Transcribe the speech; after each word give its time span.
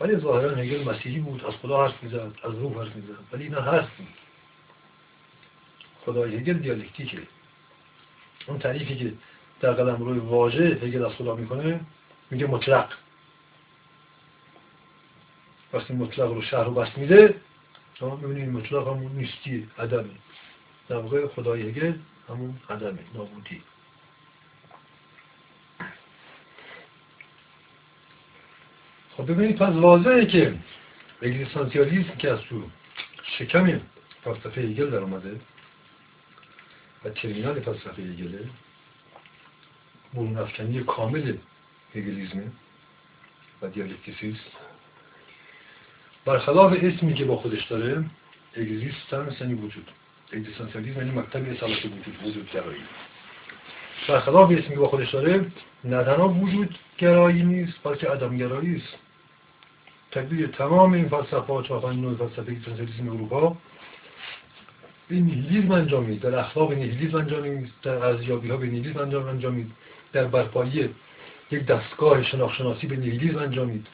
ولی 0.00 0.16
ظاهرا 0.16 0.56
هگل 0.56 0.84
مسیحی 0.90 1.20
بود 1.20 1.44
از 1.44 1.54
خدا 1.54 1.86
حرف 1.86 2.02
می‌زد 2.02 2.32
از 2.44 2.54
روح 2.54 2.78
حرف 2.78 2.96
می‌زد 2.96 3.18
ولی 3.32 3.44
اینا 3.44 3.60
هست 3.60 3.90
خدای 6.04 6.36
هگل 6.36 6.52
دیالکتیکه. 6.52 7.22
اون 8.46 8.58
تعریفی 8.58 8.96
که 8.96 9.12
در 9.60 9.72
قلم 9.72 10.02
روی 10.02 10.18
واژه 10.18 10.78
هگل 10.82 11.04
از 11.04 11.12
خدا 11.12 11.34
می‌کنه 11.34 11.80
میگه 12.30 12.46
مطلق. 12.46 12.92
وقتی 15.72 15.94
مطلق 15.94 16.32
رو 16.32 16.42
شهر 16.42 16.64
رو 16.64 16.70
بست 16.70 16.98
میده. 16.98 17.34
شما 17.94 18.16
می‌بینید 18.16 18.48
مطلق 18.48 18.88
همون 18.88 19.12
نیستی 19.12 19.68
عدمه. 19.78 20.10
در 20.88 20.96
واقع 20.96 21.26
خدای 21.26 21.62
هگل 21.62 21.92
همون 22.28 22.58
عدمه 22.70 22.98
نابودی. 23.14 23.62
خب 29.18 29.32
ببینید 29.32 29.56
پس 29.56 29.74
واضحه 29.74 30.26
که 30.26 30.54
اگزیستانسیالیسم 31.22 32.14
که 32.18 32.30
از 32.30 32.40
تو 32.40 32.62
شکم 33.38 33.80
فلسفه 34.24 34.60
هگل 34.60 34.90
در 34.90 34.98
اومده. 34.98 35.40
و 37.04 37.10
ترمینال 37.10 37.60
فلسفه 37.60 38.02
هگله 38.02 38.48
برون 40.14 40.38
افکنی 40.38 40.84
کامل 40.84 41.36
هگلیزمه 41.94 42.46
و 43.62 43.68
دیالکتیسیست 43.68 44.50
برخلاف 46.24 46.72
اسمی 46.82 47.14
که 47.14 47.24
با 47.24 47.36
خودش 47.36 47.64
داره 47.66 48.04
اگزیستنس 48.56 49.40
یعنی 49.40 49.54
وجود. 49.54 49.90
اگزیستانسیالیسم 50.32 50.98
یعنی 50.98 51.10
مکتب 51.10 51.50
اصالت 51.50 51.84
وجود 51.84 52.16
وجود 52.24 52.50
گرایی. 52.50 52.82
برخلاف 54.08 54.50
اسمی 54.50 54.68
که 54.68 54.80
با 54.80 54.88
خودش 54.88 55.10
داره 55.10 55.46
نه 55.84 56.04
تنها 56.04 56.28
وجود 56.28 56.78
گرایی 56.98 57.42
نیست 57.42 57.78
بلکه 57.84 58.08
عدم 58.08 58.36
گرایی 58.36 58.76
است. 58.76 59.07
تبدیل 60.18 60.46
تمام 60.46 60.92
این 60.92 61.08
ها 61.08 61.62
چهارپنج 61.62 61.98
نوع 61.98 62.16
فلسفه 62.16 62.42
اگزیستانسیالیسم 62.42 63.08
اروپا. 63.08 63.56
به 65.08 65.14
نیهیلیزم 65.14 65.72
انجامید 65.72 66.20
در 66.20 66.38
اخلاق 66.38 66.72
نیهیلیزم 66.72 67.16
انجامید 67.16 67.72
در 67.82 67.94
ارزیابی 67.94 68.50
ها 68.50 68.56
به 68.56 68.66
نیهیلیزم 68.66 69.00
انجام 69.00 69.28
انجامید 69.28 69.72
در 70.12 70.24
برپایی 70.24 70.94
یک 71.50 71.66
دستگاه 71.66 72.22
شناخشناسی 72.22 72.86
به 72.86 72.96
نیهیلیزم 72.96 73.38
انجامید 73.38 73.86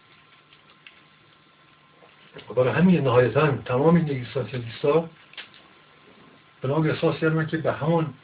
و 2.51 2.55
برای 2.55 2.73
همین 2.73 3.01
نهایتا 3.01 3.57
تمام 3.57 3.95
این 3.95 4.11
اگزیستانسیالیست 4.11 4.85
ها 4.85 5.09
نام 6.65 6.91
احساس 6.91 7.19
کردن 7.19 7.47
که 7.47 7.57
به 7.57 7.73
همان 7.73 8.15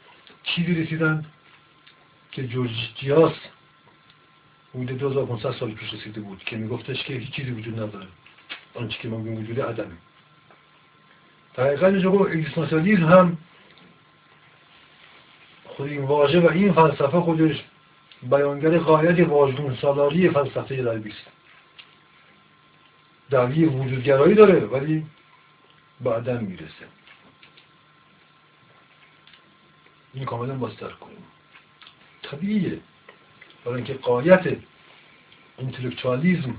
چیزی 0.43 0.83
رسیدن 0.83 1.25
که 2.31 2.47
جورج 2.47 2.71
جیاس 2.95 3.33
حدود 4.75 4.97
2500 4.97 5.51
سال 5.51 5.71
پیش 5.71 5.93
رسیده 5.93 6.21
بود 6.21 6.43
که 6.43 6.57
میگفتش 6.57 7.03
که 7.03 7.13
هیچ 7.13 7.31
چیزی 7.31 7.51
وجود 7.51 7.79
نداره 7.79 8.07
آنچه 8.73 8.97
که 8.97 9.07
میگیم 9.07 9.37
وجود 9.37 9.61
عدمه 9.61 9.97
در 11.53 11.63
حقیقت 11.63 11.93
جو 11.93 12.21
اگزیستانسیالیسم 12.21 13.05
هم 13.05 13.37
خود 15.65 15.87
این 15.89 16.03
واژه 16.03 16.39
و 16.39 16.49
این 16.49 16.73
فلسفه 16.73 17.19
خودش 17.19 17.63
بیانگر 18.23 18.77
قایت 18.77 19.27
واژگون 19.27 19.75
سالاری 19.75 20.29
فلسفه 20.29 20.83
غربی 20.83 21.09
است 21.09 21.27
دعوی 23.29 23.65
وجودگرایی 23.65 24.35
داره 24.35 24.59
ولی 24.59 25.05
بعدا 26.01 26.37
می‌رسه 26.37 26.85
این 30.13 30.25
کاملا 30.25 30.53
باستر 30.53 30.89
کنیم 30.89 31.23
طبیعیه 32.23 32.79
برای 33.65 33.75
اینکه 33.75 33.93
قایت 33.93 34.57
انتلکچوالیزم 35.59 36.55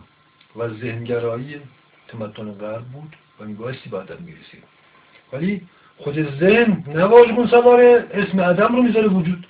و 0.57 0.69
ذهنگرایی 0.69 1.61
تمدن 2.09 2.53
غرب 2.53 2.85
بود 2.85 3.17
و 3.41 3.45
میبایستی 3.45 3.91
بعدا 3.91 4.17
می‌رسید. 4.21 4.65
ولی 5.33 5.63
خود 5.97 6.39
ذهن 6.39 6.85
نواژگون 6.87 7.47
سواره 7.47 8.09
اسم 8.13 8.41
عدم 8.41 8.77
رو 8.77 8.83
می‌ذاره 8.83 9.09
وجود. 9.09 9.47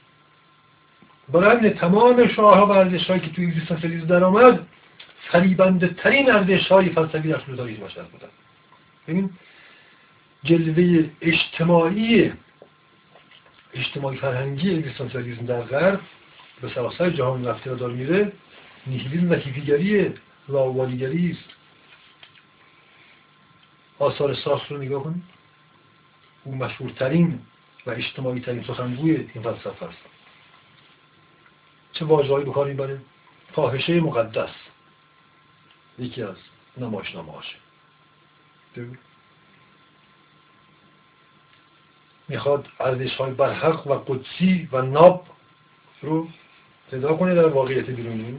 برای 1.32 1.70
تمام 1.70 2.28
شاهها 2.28 2.66
و 2.66 2.70
ارزش 2.70 3.06
که 3.06 3.30
توی 3.30 3.46
اگزیستانسیالیسم 3.46 4.06
در 4.06 4.24
آمد 4.24 4.66
فریبنده 5.30 5.88
ترین 5.88 6.32
ارزش 6.32 6.68
های 6.68 6.88
فلسفی 6.88 7.28
در 7.28 7.38
طول 7.38 7.56
تاریخ 7.56 7.80
بشر 7.80 8.02
بودن 8.02 8.28
ببین 9.08 9.30
جلوه 10.44 11.10
اجتماعی 11.20 12.32
اجتماعی 13.74 14.16
فرهنگی 14.16 14.78
اگزیستانسیالیسم 14.78 15.46
در 15.46 15.60
غرب 15.60 16.00
به 16.62 16.68
سراسر 16.68 17.10
جهان 17.10 17.44
رفته 17.44 17.72
و 17.72 17.76
دار 17.76 17.90
میره 17.90 18.32
نیهیلیزم 18.86 19.30
و 19.30 19.34
لاوالیگری 20.48 21.30
است. 21.30 21.48
آثار 23.98 24.34
ساخت 24.34 24.70
رو 24.70 24.78
نگاه 24.78 25.04
کنید. 25.04 25.22
او 26.44 26.54
مشهورترین 26.54 27.40
و 27.86 27.90
اجتماعی 27.90 28.40
ترین 28.40 28.64
سخنگوی 28.64 29.16
این 29.34 29.42
فلسفه 29.44 29.86
است. 29.86 29.98
چه 31.92 32.04
واژه‌ای 32.04 32.44
به 32.44 32.52
کار 32.52 32.66
می‌بره؟ 32.66 33.00
فاحشه 33.52 34.00
مقدس. 34.00 34.54
یکی 35.98 36.22
از 36.22 36.36
نمایش 36.76 37.14
نماشه 37.14 37.56
می‌خواد 42.28 42.68
ارزش 42.80 43.14
های 43.14 43.32
برحق 43.32 43.86
و 43.86 43.94
قدسی 43.94 44.68
و 44.72 44.82
ناب 44.82 45.26
رو 46.02 46.28
پیدا 46.92 47.14
کنه 47.14 47.34
در 47.34 47.46
واقعیت 47.46 47.90
بیرونی. 47.90 48.38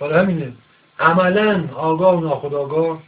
برای 0.00 0.18
همینه. 0.18 0.52
عملا 0.98 1.68
آگاه 1.74 2.16
و 2.16 2.20
ناخداگاه 2.20 3.02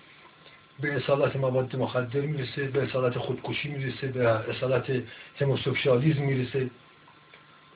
به 0.81 0.97
اصالت 0.97 1.37
مواد 1.37 1.77
مخدر 1.77 2.21
می‌رسه 2.21 2.65
به 2.65 2.83
اصالت 2.83 3.19
خودکشی 3.19 3.69
می‌رسه 3.69 4.07
به 4.07 4.29
اصالت 4.29 5.03
هموسوکشالیزم 5.41 6.23
می‌رسه. 6.23 6.71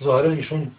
ظاهرا 0.04 0.30
ایشون 0.30 0.70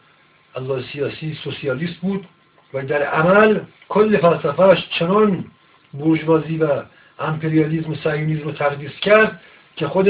الله 0.55 0.83
سیاسی 0.93 1.37
سوسیالیست 1.43 1.95
بود 1.95 2.27
و 2.73 2.85
در 2.85 3.03
عمل 3.03 3.59
کل 3.89 4.17
فلسفهش 4.17 4.89
چنان 4.99 5.45
بورژوازی 5.93 6.57
و 6.57 6.83
امپریالیزم 7.19 7.91
و 7.91 7.95
سایونیزم 7.95 8.43
رو 8.43 8.51
تقدیس 8.51 8.91
کرد 8.91 9.41
که 9.75 9.87
خود 9.87 10.09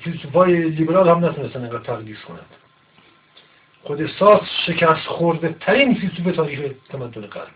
فیلسوفای 0.00 0.68
لیبرال 0.68 1.08
هم 1.08 1.24
نتونستن 1.24 1.60
اینقدر 1.60 1.78
تقدیس 1.78 2.18
کنند. 2.28 2.46
خود 3.82 4.06
ساس 4.06 4.40
شکست 4.66 5.06
خورده 5.06 5.56
ترین 5.60 5.94
فیلسوف 5.94 6.36
تاریخ 6.36 6.72
تمدن 6.88 7.26
غرب. 7.26 7.48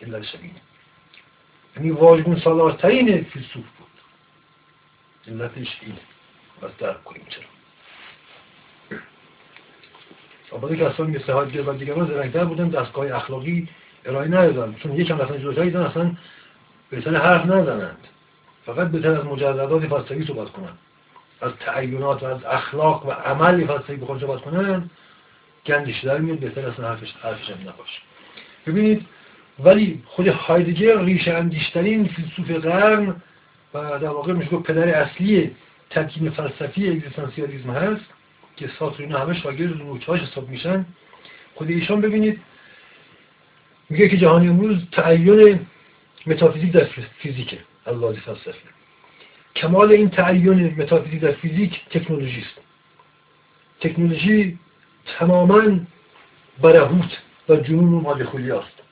این 0.00 0.22
شبیه 0.22 0.50
یعنی 1.76 1.90
واژگون 1.90 2.40
سالارترین 2.40 3.24
فیلسوف 3.24 3.64
بود. 3.64 3.88
علتش 5.28 5.78
اینه 5.82 5.98
بس 6.62 6.70
درک 6.78 7.04
کنیم 7.04 7.26
چرا. 7.28 7.44
آباده 10.50 10.76
کسانی 10.76 11.16
مثل 11.16 11.32
هایدگر 11.32 11.68
و 11.68 11.72
دیگران 11.72 12.06
زرنگتر 12.06 12.44
بودن 12.44 12.68
دستگاه 12.68 13.16
اخلاقی 13.16 13.68
ارائه 14.04 14.28
ندادن. 14.28 14.74
چون 14.74 14.92
یکم 14.92 15.18
رفتن 15.18 15.38
جلوتر 15.38 15.64
دیدن 15.64 15.80
اصلا 15.80 16.16
بهتر 16.90 17.16
حرف 17.16 17.46
نزنند. 17.46 18.08
فقط 18.66 18.88
بهتر 18.88 19.10
از 19.10 19.24
مجردات 19.24 19.86
فلسفی 19.86 20.24
صحبت 20.24 20.50
کنند 20.50 20.78
از 21.40 21.52
تعینات 21.60 22.22
و 22.22 22.26
از 22.26 22.44
اخلاق 22.44 23.06
و 23.06 23.10
عمل 23.10 23.66
فلسفی 23.66 23.96
بخواد 23.96 24.20
صحبت 24.20 24.40
کنند 24.40 24.90
گندش 25.66 26.04
در 26.04 26.18
میاد 26.18 26.38
بهتر 26.38 26.68
اصلا 26.68 26.88
حرفش 26.88 27.12
حرفش 27.22 27.50
هم 27.50 27.60
نباشه. 27.60 28.00
ببینید 28.66 29.06
ولی 29.58 30.02
خود 30.06 30.28
هایدگر 30.28 31.04
ریشه 31.04 31.34
اندیشترین 31.34 32.08
فیلسوف 32.08 32.50
قرن 32.50 33.08
و 33.74 33.98
در 33.98 34.08
واقع 34.08 34.32
میشه 34.32 34.56
پدر 34.56 34.88
اصلی 34.88 35.50
تدکین 35.90 36.30
فلسفی 36.30 36.88
اگزیستانسیالیسم 36.88 37.70
هست 37.70 38.04
که 38.56 38.70
ساتر 38.78 39.02
اینا 39.02 39.18
همه 39.18 39.40
شاگرد 39.40 39.76
نوچهاش 39.76 40.20
حساب 40.20 40.48
میشن. 40.48 40.86
خود 41.54 41.70
ایشان 41.70 42.00
ببینید 42.00 42.40
میگه 43.90 44.08
که 44.08 44.16
جهان 44.16 44.48
امروز 44.48 44.90
تعین 44.92 45.66
متافیزیک 46.26 46.72
در 46.72 46.84
فیزیکه 47.18 47.58
اللحاظ 47.86 48.16
فلسفی 48.16 48.68
کمال 49.56 49.92
این 49.92 50.10
تعین 50.10 50.74
متافیزیک 50.78 51.20
در 51.20 51.32
فیزیک 51.32 51.80
تکنولوژی 51.90 52.40
است. 52.40 52.60
تکنولوژی 53.80 54.58
تماما 55.18 55.62
برهوت 56.62 57.18
و 57.48 57.56
جنون 57.56 57.94
و 57.94 58.00
مالخولی 58.00 58.50
است. 58.50 58.82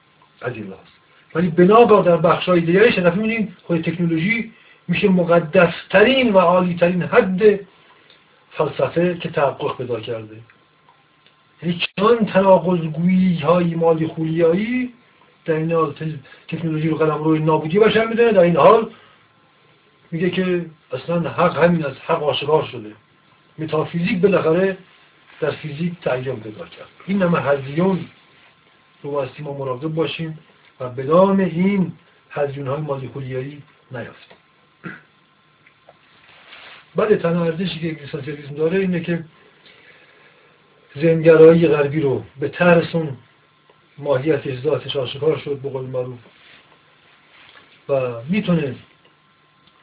از 0.43 0.53
این 0.55 0.64
لحاظ. 0.64 0.87
ولی 1.35 1.49
بنابرای 1.49 2.03
در 2.03 2.17
بخش 2.17 2.49
های 2.49 2.61
دیگرش 2.61 2.94
طرف 2.94 3.19
خود 3.64 3.81
تکنولوژی 3.81 4.53
میشه 4.88 5.09
مقدسترین 5.09 6.32
و 6.32 6.38
عالیترین 6.38 7.03
حد 7.03 7.61
فلسفه 8.50 9.19
که 9.20 9.29
تحقق 9.29 9.76
پیدا 9.76 10.00
کرده. 10.00 10.37
یعنی 11.62 11.81
چنان 11.97 12.26
تناقضگویی 12.26 13.38
های 13.38 13.75
مالی 13.75 14.06
خولیایی 14.06 14.93
در 15.44 15.55
این 15.55 15.73
حال 15.73 15.94
تکنولوژی 16.49 16.88
رو 16.88 16.97
قلم 16.97 17.25
روی 17.25 17.38
نابودی 17.38 17.79
بشر 17.79 18.06
می‌دونه. 18.06 18.32
در 18.32 18.41
این 18.41 18.56
حال 18.56 18.91
میگه 20.11 20.31
که 20.31 20.67
اصلا 20.93 21.31
حق 21.31 21.64
همین 21.64 21.87
از 21.87 21.94
حق 22.06 22.23
آشکار 22.23 22.64
شده. 22.73 22.93
متافیزیک 23.59 24.20
بالاخره 24.20 24.79
در 25.43 25.50
فیزیک 25.50 26.00
تعیین 26.00 26.41
پیدا 26.41 26.67
کرد. 26.67 26.89
این 27.06 27.23
همه 27.23 27.41
هزیون 27.41 28.05
رو 29.03 29.11
باستی 29.11 29.43
ما 29.43 29.53
مراقب 29.59 29.89
باشیم 29.89 30.39
و 30.81 30.89
به 30.89 31.15
این 31.41 31.93
هزیون 32.31 32.67
های 32.67 32.81
مالیکولیایی 32.81 33.62
نیافتیم. 33.91 34.37
بعد 36.97 37.17
تنها 37.17 37.44
ارزشی 37.44 37.81
که 37.81 37.91
اگزیستانسیالیسم 37.91 38.55
داره 38.55 38.79
اینه 38.79 39.00
که 39.00 39.25
ذهنگرایی 40.99 41.69
غربی 41.69 42.00
رو 42.00 42.25
به 42.41 42.49
ترسون 42.49 43.17
ماهیتش 43.99 44.61
ذاتش 44.61 44.97
آشکار 44.97 45.38
شد 45.38 45.59
به 45.59 45.71
قول 45.71 45.85
معروف 45.85 46.19
و 47.88 48.23
می‌تونه 48.29 48.75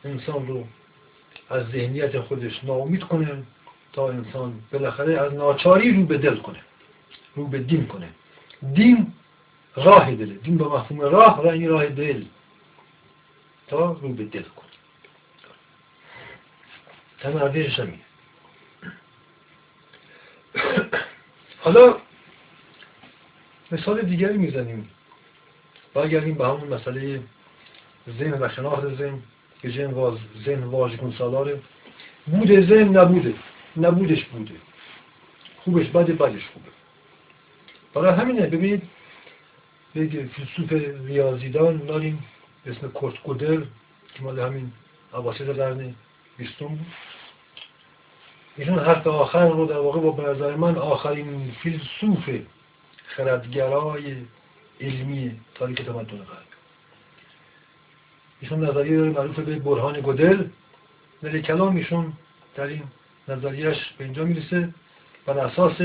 انسان 0.05 0.47
رو 0.47 0.67
از 1.49 1.69
ذهنیت 1.69 2.19
خودش 2.19 2.63
ناامید 2.63 3.03
کنه. 3.03 3.43
تا 3.93 4.09
انسان 4.09 4.53
بالاخره 4.71 5.21
از 5.21 5.33
ناچاری 5.33 5.93
رو 5.93 6.05
به 6.05 6.17
دل 6.17 6.37
کنه 6.37 6.59
رو 7.35 7.47
به 7.47 7.59
دین 7.59 7.87
کنه. 7.87 8.09
دین 8.73 9.13
راه 9.75 10.15
دله 10.15 10.33
دین 10.33 10.57
با 10.57 10.79
مفهوم 10.79 11.01
راه 11.01 11.43
را 11.43 11.51
این 11.51 11.69
راه 11.69 11.85
دل. 11.85 12.23
تا 13.67 13.91
رو 13.91 14.09
به 14.09 14.25
دل 14.25 14.43
کنه. 14.43 14.69
تمردیش 17.19 17.79
همینه 17.79 17.99
حالا 21.59 21.95
مثال 23.71 24.01
دیگری 24.01 24.37
می‌زنیم. 24.37 24.89
برگردیم 25.93 26.35
به 26.35 26.45
همون 26.45 26.73
مسئله 26.73 27.21
ذهن 28.19 28.33
و 28.43 28.49
شناخت 28.49 28.95
ذهن 28.95 29.19
که 29.61 29.69
ذهن 30.45 30.63
واژگون 30.63 31.13
سالاره 31.17 31.61
بوده 32.27 32.61
ذهن 32.61 32.97
نبوده. 32.97 33.33
نبودش 33.77 34.25
بوده 34.25 34.55
خوبش 35.63 35.87
بده 35.87 36.13
بدش 36.13 36.45
خوبه. 36.53 36.69
برای 37.93 38.13
همینه 38.13 38.47
ببینید 38.47 38.81
یک 39.95 40.25
فیلسوف 40.25 40.71
ریاضیدان 41.05 41.77
داریم 41.77 42.25
اسم 42.65 42.87
کورت 42.87 43.23
گودل 43.23 43.65
که 44.13 44.23
مال 44.23 44.39
همین 44.39 44.71
عواسط 45.13 45.49
قرن 45.49 45.95
بیستم 46.37 46.67
بود. 46.67 46.85
ایشون 48.57 48.79
حرف 48.79 49.07
آخر 49.07 49.49
رو 49.49 49.65
در 49.65 49.77
واقع 49.77 49.99
با 49.99 50.31
نظر 50.31 50.55
من 50.55 50.75
آخرین 50.75 51.51
فیلسوف 51.63 52.29
خردگرای 53.05 54.15
علمی 54.81 55.39
تاریخ 55.55 55.77
تمدن 55.77 56.17
غرب. 56.17 56.49
ایشون 58.41 58.65
نظریه 58.65 58.97
داره 58.97 59.09
معروف 59.09 59.39
به 59.39 59.59
برهان 59.59 60.01
گودل 60.01 60.47
در 61.21 61.39
کلام 61.39 61.75
ایشون 61.75 62.13
در 62.55 62.63
این 62.63 62.83
نظریهش 63.29 63.93
به 63.97 64.03
اینجا 64.03 64.23
می‌رسه. 64.23 64.69
بر 65.25 65.37
اساس 65.37 65.81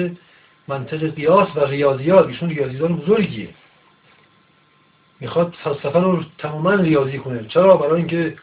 منطق 0.69 1.15
قیاس 1.15 1.49
و 1.57 1.65
ریاضیات 1.65 2.27
ایشون 2.27 2.49
ریاضیدان 2.49 2.97
بزرگیه. 2.97 3.49
می‌خواد 5.21 5.55
فلسفه 5.65 6.01
رو 6.01 6.25
تماما 6.39 6.75
ریاضی 6.75 7.19
کنه. 7.19 7.47
چرا؟ 7.49 7.77
برای 7.77 7.97
اینکه 7.97 8.37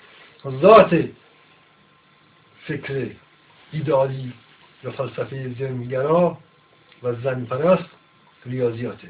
ذات 0.61 1.03
فکر 2.65 3.07
ایدالی 3.71 4.33
یا 4.83 4.91
فلسفه 4.91 5.55
زنگرا 5.59 6.37
و 7.03 7.13
زن 7.13 7.45
پرست 7.45 7.89
ریاضیاته. 8.45 9.07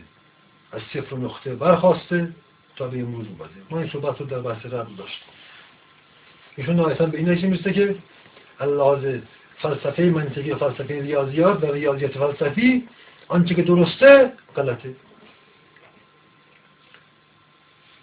از 0.71 0.81
صفر 0.93 1.15
و 1.15 1.17
نقطه 1.17 1.55
برخواسته 1.55 2.33
تا 2.75 2.87
به 2.87 2.99
امروز 2.99 3.27
اومده. 3.27 3.51
ما 3.69 3.79
این 3.79 3.89
صحبت 3.89 4.19
رو 4.19 4.25
در 4.25 4.39
بحث 4.39 4.65
قبل 4.65 4.95
داشتیم. 4.95 5.27
ایشون 6.55 6.75
نهایتا 6.75 7.05
به 7.05 7.17
این 7.17 7.29
نتیجه 7.29 7.47
می‌رسه 7.47 7.73
که 7.73 7.95
لحاظ 8.61 9.05
فلسفه 9.61 10.03
منطقی 10.03 10.51
و 10.51 10.57
فلسفه 10.57 11.01
ریاضیات 11.01 11.63
و 11.63 11.71
ریاضیات 11.71 12.17
فلسفی 12.17 12.87
آنچه 13.27 13.55
که 13.55 13.61
درسته 13.61 14.31
غلطه. 14.55 14.95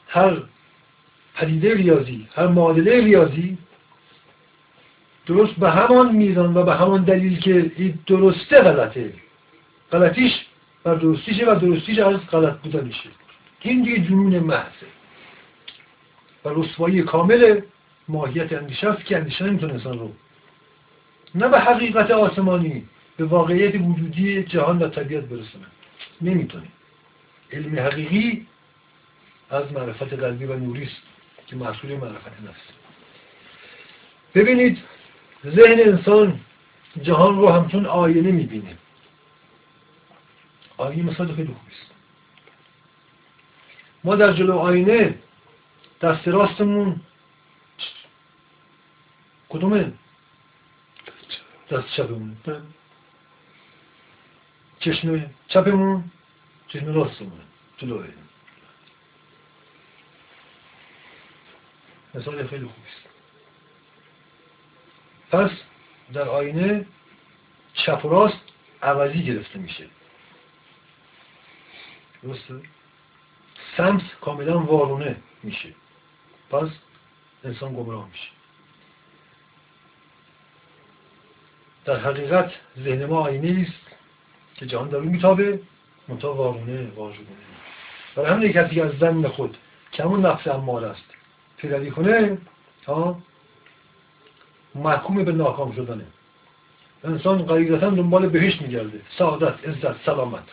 هر 0.08 0.37
پدیده 1.34 1.75
ریاضی 1.75 2.28
هر 2.34 2.46
معادله 2.46 3.05
ریاضی 3.05 3.58
درست 5.26 5.52
به 5.52 5.70
همان 5.70 6.16
میزان 6.16 6.56
و 6.56 6.62
به 6.62 6.75
همان 6.75 7.05
دلیل 7.05 7.40
که 7.40 7.72
این 7.76 7.99
درسته 8.06 8.61
غلطه. 8.61 9.12
غلطیش 9.93 10.32
بر 10.84 10.94
درستیشه 10.94 11.50
و 11.50 11.54
درستیش 11.54 11.99
از 11.99 12.26
غلط 12.31 12.58
بودنشه. 12.58 13.08
این 13.61 13.82
دیگه 13.82 13.99
جنون 13.99 14.38
محضه. 14.38 14.87
و 16.44 16.49
رسوایی 16.49 17.02
کامل 17.02 17.61
ماهیت 18.08 18.52
اندیشه 18.52 18.88
است 18.88 19.04
که 19.04 19.16
اندیشه 19.16 19.44
نمی‌تونه 19.44 19.72
انسان 19.72 19.99
رو 19.99 20.12
نه 21.34 21.48
به 21.48 21.60
حقیقت 21.60 22.10
آسمانی 22.10 22.88
به 23.16 23.25
واقعیت 23.25 23.75
وجودی 23.75 24.42
جهان 24.42 24.78
و 24.78 24.88
طبیعت 24.88 25.25
برسونه 25.25 25.66
نمی‌تونه 26.20 26.69
علم 27.52 27.78
حقیقی 27.78 28.46
از 29.50 29.72
معرفت 29.72 30.12
قلبی 30.12 30.44
و 30.44 30.56
نوریست 30.56 31.02
که 31.46 31.56
محصول 31.56 31.96
معرفت 31.96 32.40
نفس. 32.48 32.60
ببینید 34.34 34.78
ذهن 35.46 35.80
انسان 35.80 36.40
جهان 37.02 37.38
رو 37.38 37.48
همچون 37.48 37.86
آینه 37.86 38.30
می‌بینه. 38.30 38.76
آینه 40.76 41.02
مثال 41.02 41.34
خیلی 41.34 41.54
خوبیست 41.54 41.90
ما 44.04 44.16
در 44.16 44.32
جلو 44.32 44.58
آینه 44.58 45.14
دست 46.00 46.28
راستمون 46.28 47.00
کدومه؟ 49.48 49.92
دست 51.70 51.88
چپمون 51.97 52.37
چشم 54.81 55.31
چپمون 55.49 56.05
چشم 56.69 56.94
راستمون 56.94 57.41
جلو 57.79 57.99
آینه 57.99 58.15
مثال 62.15 62.47
خیلی 62.47 62.67
خوبیست 62.67 63.09
پس 65.31 65.50
در 66.12 66.29
آینه 66.29 66.87
چپ 67.75 68.05
و 68.05 68.09
راست 68.09 68.40
عوضی 68.83 69.25
گرفته 69.25 69.59
میشه 69.59 69.88
درسته؟ 72.23 72.62
سمت 73.76 74.02
کاملا 74.21 74.59
وارونه 74.59 75.16
میشه 75.42 75.75
پس 76.50 76.69
انسان 77.45 77.75
گمراه 77.75 78.09
میشه 78.09 78.38
در 81.88 81.97
حقیقت 81.97 82.50
ذهن 82.85 83.04
ما 83.07 83.21
آینه 83.21 83.66
است 83.68 83.97
که 84.54 84.66
جهان 84.66 84.88
در 84.88 84.97
اون 84.97 85.09
میتابه 85.09 85.61
منتها 86.09 86.35
وارونه 86.35 86.90
واژگونه. 86.97 87.28
برای 88.16 88.30
همین 88.30 88.52
کسی 88.52 88.80
از 88.80 88.90
زن 89.00 89.28
خود 89.28 89.57
که 89.92 90.02
همون 90.02 90.26
نفس 90.26 90.47
امار 90.47 90.85
است 90.85 91.04
پیروی 91.57 91.90
کنه 91.90 92.38
ها 92.87 93.18
محکوم 94.75 95.25
به 95.25 95.33
ناکام 95.33 95.73
شدنه. 95.73 96.04
انسان 97.04 97.42
غریزتا 97.42 97.90
دنبال 97.90 98.28
بهشت 98.28 98.62
میگرده. 98.62 99.00
سعادت 99.18 99.68
عزت 99.68 100.04
سلامت. 100.07 100.45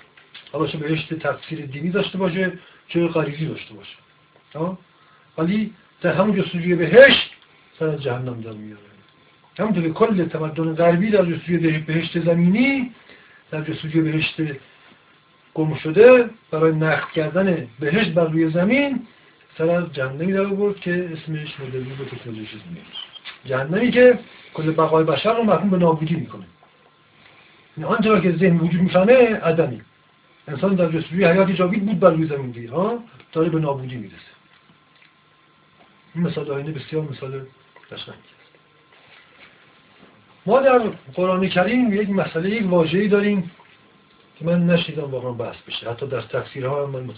حالا 0.52 0.68
چه 0.68 0.78
بهشت 0.78 1.14
تفسیر 1.14 1.66
دینی 1.66 1.90
داشته 1.90 2.18
باشه 2.18 2.60
چه 2.88 3.08
غریزی 3.08 3.48
داشته 3.48 3.74
باشه. 3.74 4.78
ولی 5.38 5.74
در 6.02 6.14
همون 6.14 6.42
جستجوی 6.42 6.76
بهشت 6.76 7.32
سر 7.80 7.96
جهنم 7.96 8.42
در 8.42 8.52
میاره 8.52 8.95
همونطور 9.60 9.84
که 9.84 9.90
کل 9.90 10.26
تمدن 10.26 10.76
غربی 10.76 11.10
در 11.10 11.26
جستجوی 11.26 11.78
بهشت 11.78 12.20
زمینی 12.20 12.92
در 13.52 13.62
جستجوی 13.62 14.02
بهشت 14.02 14.42
گم 15.54 15.76
شده 15.76 16.30
برای 16.52 16.76
نقد 16.76 17.12
کردن 17.12 17.68
بهشت 17.80 18.14
بر 18.14 18.28
روی 18.28 18.52
زمین 18.52 19.08
سر 19.58 19.70
از 19.70 19.94
جهنمی 19.94 20.34
در 20.34 20.74
که 20.74 21.10
اسمش 21.14 21.60
مدرنی 21.60 21.94
به 22.00 22.06
تکنولوژیزم 22.06 22.64
میاد 22.72 22.86
جهنمی 23.46 23.92
که 23.92 24.20
کل 24.54 24.72
بقای 24.72 25.04
بشر 25.04 25.38
رو 25.38 25.44
محکوم 25.44 25.70
به 25.70 25.78
نابودی 25.78 26.16
می‌کنه. 26.16 26.46
آنچه 27.84 28.22
که 28.22 28.38
ذهن 28.38 28.58
وجود 28.58 28.82
می‌فهمه 28.82 29.36
عدمی. 29.36 29.82
انسان 30.48 30.76
در 30.76 30.92
جستجوی 30.92 31.26
حیات 31.26 31.52
جاوید 31.52 31.86
بود 31.86 32.00
بر 32.00 32.10
روی 32.10 32.28
زمین 32.28 32.52
دیگه 32.52 32.72
ها؟ 32.72 33.04
داره 33.32 33.50
به 33.50 33.60
نابودی 33.60 33.96
می‌رسه. 33.96 34.16
این 36.16 36.24
مثال 36.28 36.52
آینه 36.52 36.72
بسیار 36.72 37.04
مثال 37.12 37.46
قشنگی 37.92 38.35
ما 40.46 40.60
در 40.60 40.80
قرآن 41.14 41.50
کریم 41.50 41.94
یک 41.94 42.10
مسئله 42.10 42.50
یک 42.50 42.70
واژه‌ای 42.70 43.08
داریم 43.08 43.52
که 44.40 44.46
من 44.46 44.66
نشیدم 44.66 45.12
واقعا 45.12 45.32
بحث 45.32 45.56
بشه. 45.68 45.92
حتی 45.92 46.08
در 46.08 46.22
تفسیرها 46.22 46.86
هم 46.86 46.90
من 46.90 47.10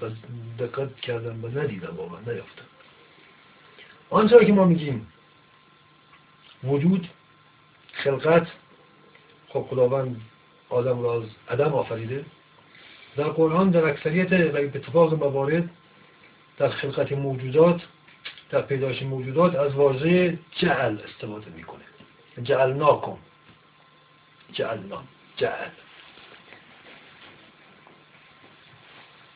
دقت 0.60 0.96
کردم 0.96 1.43
و 1.43 1.48
ندیدم 1.48 1.96
واقعا 1.98 2.19
نیافتم. 2.19 2.65
آنچه 4.10 4.46
که 4.46 4.53
ما 4.53 4.65
میگیم 4.65 5.07
وجود 6.63 7.07
خلقت 7.93 8.48
خب 9.50 9.65
خداوند 9.69 10.22
آدم 10.69 11.01
را 11.03 11.13
از 11.13 11.24
عدم 11.50 11.74
آفریده. 11.74 12.25
در 13.17 13.24
قرآن 13.24 13.69
در 13.69 13.86
اکثریت 13.86 14.31
و 14.31 14.57
اتفاق 14.57 15.13
موارد 15.13 15.69
در 16.57 16.69
خلقت 16.69 17.12
موجودات 17.12 17.81
در 18.50 18.62
پیدایش 18.62 19.03
موجودات 19.03 19.55
از 19.55 19.75
واژه 19.75 20.39
جعل 20.51 20.98
استفاده 21.07 21.51
می‌کنه. 21.55 21.96
جعلناکم. 22.44 23.17
جعلنا 24.53 25.03
جعل. 25.38 25.70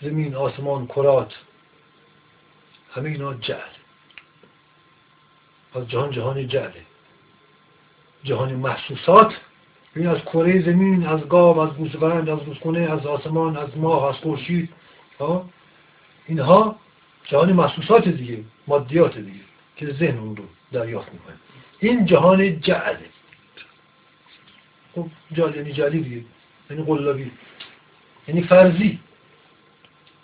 زمین 0.02 0.36
آسمان 0.36 0.88
کرات. 0.88 1.34
همه 2.94 3.10
اینا 3.10 3.34
جعل. 3.34 3.74
پس 5.74 5.84
جهان 5.88 6.12
جهان 6.12 6.48
جعله. 6.48 6.86
جهان 8.24 8.54
محسوسات 8.54 9.34
این 9.96 10.08
از 10.08 10.22
کره 10.22 10.62
زمین 10.62 11.08
از 11.08 11.30
گاو 11.30 11.60
از 11.60 11.74
گوسفند 11.74 12.30
از 12.30 12.40
گوسخونه 12.40 12.80
از 12.80 13.06
آسمان 13.06 13.58
از 13.58 13.78
ماه 13.78 14.10
از 14.10 14.16
خورشید. 14.16 14.70
اینها 16.28 16.76
جهان 17.24 17.54
محسوسات 17.54 18.08
دیگه 18.08 18.44
مادیات 18.68 19.18
دیگه 19.18 19.40
که 19.76 19.94
ذهن 19.94 20.18
اون 20.18 20.36
رو 20.36 20.44
دریافت 20.72 21.14
می‌کنه. 21.14 21.36
این 21.82 22.06
جهان 22.06 22.60
جعله 22.60 23.10
خب 24.96 25.08
جعل 25.32 25.56
یعنی 25.56 25.74
جعلی 25.74 26.00
دیگه. 26.00 26.26
یعنی 26.70 26.84
قلابی. 26.84 27.32
یعنی 28.28 28.44
فرضی. 28.44 29.00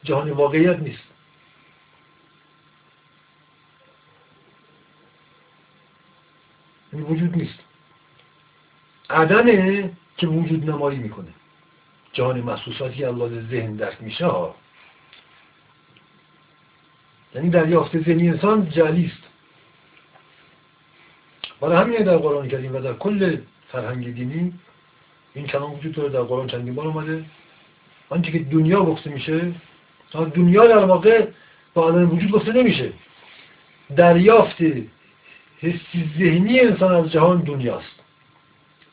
جهان 0.03 0.31
واقعیت 0.31 0.79
نیست. 0.79 1.03
یعنی 6.93 7.05
وجود 7.05 7.37
نیست. 7.37 7.59
عدمه 9.09 9.91
که 10.17 10.27
وجود 10.27 10.69
نمایی 10.69 10.99
می‌کنه. 10.99 11.33
جهان 12.13 12.41
محسوساتی 12.41 13.05
الله 13.05 13.41
ذهن 13.41 13.75
درک 13.75 13.97
میشه 14.01 14.25
ها 14.25 14.55
یعنی 17.35 17.49
دریافت 17.49 17.97
ذهنی 17.97 18.29
انسان 18.29 18.69
جعلی 18.69 19.05
است. 19.05 19.36
برای 21.61 21.77
همین 21.77 22.03
در 22.03 22.17
قرآن 22.17 22.47
کردیم 22.47 22.75
و 22.75 22.79
در 22.79 22.93
کل 22.93 23.37
فرهنگ 23.71 24.15
دینی 24.15 24.53
این 25.33 25.47
کلام 25.47 25.73
وجود 25.73 25.95
داره 25.95 26.09
در 26.09 26.21
قرآن 26.21 26.47
چندین 26.47 26.75
بار 26.75 26.87
اومده. 26.87 27.25
آنچه 28.09 28.31
که 28.31 28.39
دنیا 28.39 28.83
گفته 28.83 29.09
میشه 29.09 29.51
دنیا 30.13 30.67
در 30.67 30.77
واقع 30.77 31.27
با 31.73 31.83
عالم 31.83 32.13
وجود 32.13 32.31
گفته 32.31 32.51
نمیشه. 32.51 32.93
دریافت 33.95 34.61
حسی 35.59 36.11
ذهنی 36.19 36.59
انسان 36.59 36.95
از 36.95 37.11
جهان 37.11 37.41
دنیاست. 37.41 37.99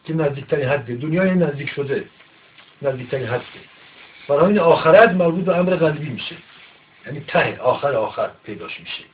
که 0.05 0.15
نزدیکترین 0.15 0.69
حده 0.69 0.95
دنیای 0.95 1.31
نزدیک 1.31 1.71
شده. 1.71 2.05
نزدیکترین 2.83 3.27
حده 3.27 3.43
برای 4.29 4.47
این 4.47 4.59
آخرت 4.59 5.11
مربوط 5.11 5.45
به 5.45 5.57
امر 5.57 5.77
قلبی 5.77 6.09
میشه. 6.09 6.37
یعنی 7.07 7.21
ته 7.21 7.61
آخر 7.61 7.93
آخر 7.93 8.31
پیداش 8.45 8.81
میشه. 8.81 9.05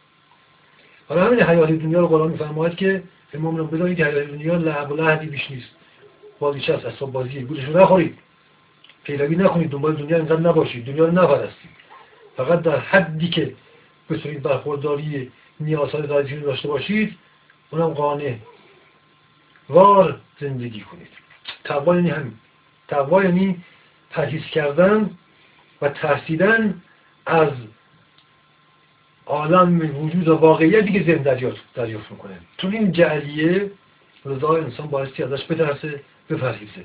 برای 1.08 1.26
همین 1.26 1.42
حیات 1.42 1.68
دنیا 1.68 2.00
رو 2.00 2.08
قرآن 2.08 2.30
میفرماید 2.30 2.76
که 2.76 3.02
امام 3.34 3.56
رو 3.56 3.66
بدانید 3.66 4.00
حیات 4.00 4.28
دنیا 4.28 4.56
لعب 4.56 4.92
و 4.92 4.96
لحدی 4.96 5.26
بیش 5.26 5.50
نیست. 5.50 5.68
بازیش 6.38 6.70
هست 6.70 6.84
اصلا 6.84 7.08
بازی 7.08 7.40
گوشش 7.40 7.64
رو 7.64 7.80
نخورید. 7.80 8.18
پیروی 9.04 9.36
نکنید. 9.36 9.70
دنبال 9.70 9.96
دنیا 9.96 10.16
اینقدر 10.16 10.40
نباشید. 10.40 10.84
دنیا 10.84 11.04
رو 11.04 11.12
نپرستید. 11.12 11.70
فقط 12.36 12.62
در 12.62 12.78
حدی 12.78 13.28
که 13.28 13.54
بتونید 14.10 14.42
برخورداری 14.42 15.32
نیازهای 15.60 16.06
رو 16.06 16.40
داشته 16.40 16.68
باشید 16.68 17.18
اونم 17.70 17.88
قانع. 17.88 18.36
وار 19.68 20.20
زندگی 20.40 20.80
کنید. 20.80 21.08
تقوا 21.64 21.96
یعنی 21.96 22.10
همین. 22.10 22.32
تقوا 22.88 23.24
یعنی 23.24 23.64
کردن 24.52 25.10
و 25.82 25.88
ترسیدن 25.88 26.82
از 27.26 27.52
عالم 29.30 30.04
وجود 30.04 30.28
و 30.28 30.36
واقعیتی 30.36 30.92
که 30.92 31.02
ذهن 31.02 31.22
دریافت, 31.22 31.78
می‌کنه. 32.10 32.38
چون 32.56 32.72
این 32.72 32.92
جعلیه 32.92 33.70
رضا 34.24 34.56
انسان 34.56 34.86
بایستی 34.86 35.22
ازش 35.22 35.44
بترسه 35.50 36.02
بفرهیزه 36.30 36.84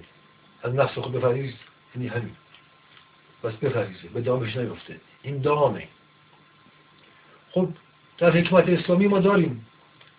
از 0.64 0.76
نفس 0.76 0.98
خود 0.98 1.12
بفرهیز 1.12 1.54
یعنی 1.96 2.08
همین. 2.08 2.32
بس 3.44 3.54
بفرهیزه 3.54 4.08
به 4.14 4.22
دامش 4.22 4.58
نیفته. 4.58 4.96
این 5.24 5.42
دامه. 5.42 5.88
خب 7.52 7.70
در 8.18 8.32
حکمت 8.32 8.70
اسلامی 8.70 9.08
ما 9.08 9.20
داریم. 9.20 9.66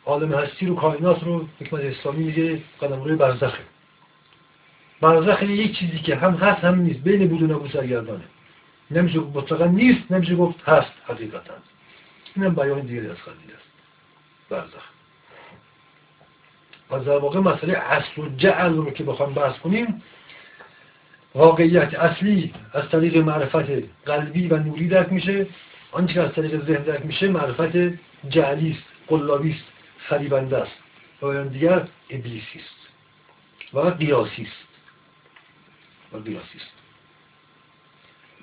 عالم 0.06 0.32
هستی 0.32 0.66
رو 0.66 0.74
کائنات 0.74 1.24
رو 1.24 1.48
حکمت 1.60 1.80
اسلامی 1.80 2.24
میگه 2.24 2.62
قدم 2.82 3.02
روی 3.02 3.16
برزخه. 3.16 3.62
برزخ 5.00 5.42
یک 5.42 5.78
چیزی 5.78 5.98
که 5.98 6.16
هم 6.16 6.34
هست 6.34 6.64
هم 6.64 6.80
نیست. 6.80 7.00
بین 7.00 7.28
بود 7.28 7.42
و 7.42 7.46
نبود 7.46 7.70
سرگردانه 7.70 8.24
نمیشه 8.90 9.20
گفت 9.20 9.52
نیست 9.52 10.12
نمیشه 10.12 10.34
گفت 10.34 10.68
هست 10.68 10.92
حقیقتا. 11.06 11.54
اینم 12.36 12.54
بیان 12.54 12.80
دیگری 12.80 13.10
از 13.10 13.16
خلیل 13.16 13.54
است 13.54 13.70
برزخ 14.48 14.84
پس 16.90 17.02
در 17.02 17.18
واقع 17.18 17.40
مسئله 17.40 17.78
اصل 17.78 18.22
و 18.22 18.28
جعل 18.36 18.76
رو 18.76 18.90
که 18.90 19.04
بخوام 19.04 19.34
بحث 19.34 19.58
کنیم 19.58 20.02
واقعیت 21.34 21.94
اصلی 21.94 22.54
از 22.72 22.88
طریق 22.90 23.16
معرفت 23.16 23.70
قلبی 24.06 24.48
و 24.48 24.56
نوری 24.56 24.88
درک 24.88 25.12
میشه. 25.12 25.46
آنچه 25.92 26.14
که 26.14 26.20
از 26.20 26.32
طریق 26.32 26.64
ذهن 26.64 26.82
درک 26.82 27.06
میشه 27.06 27.28
معرفت 27.28 27.98
جعلی 28.28 28.70
است 28.70 28.82
قلابی 29.08 29.50
است 29.50 29.64
فریبنده 30.08 30.56
است. 30.56 30.72
و 31.22 31.44
دیگر 31.44 31.88
ابلیسی 32.10 32.58
است. 32.58 32.88
و 33.74 33.80
قیاسی 33.80 34.42
است. 34.42 34.66
و 36.12 36.16
قیاسی 36.16 36.58
است. 36.58 36.72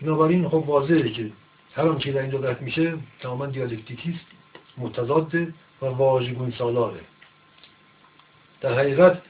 بنابراین 0.02 0.50
خب 0.50 0.70
واضحه 0.70 1.10
که 1.10 1.32
هر 1.76 1.88
آنچه 1.88 2.12
در 2.12 2.22
اینجا 2.22 2.38
درک 2.38 2.62
میشه 2.62 2.94
تماما 3.20 3.46
دیالکتیکی 3.46 4.10
است 4.10 4.26
متضاد 4.78 5.36
و 5.82 5.86
واژگون 5.86 6.54
سالاره. 6.58 7.00
در 8.62 8.74
حقیقت 8.74 9.22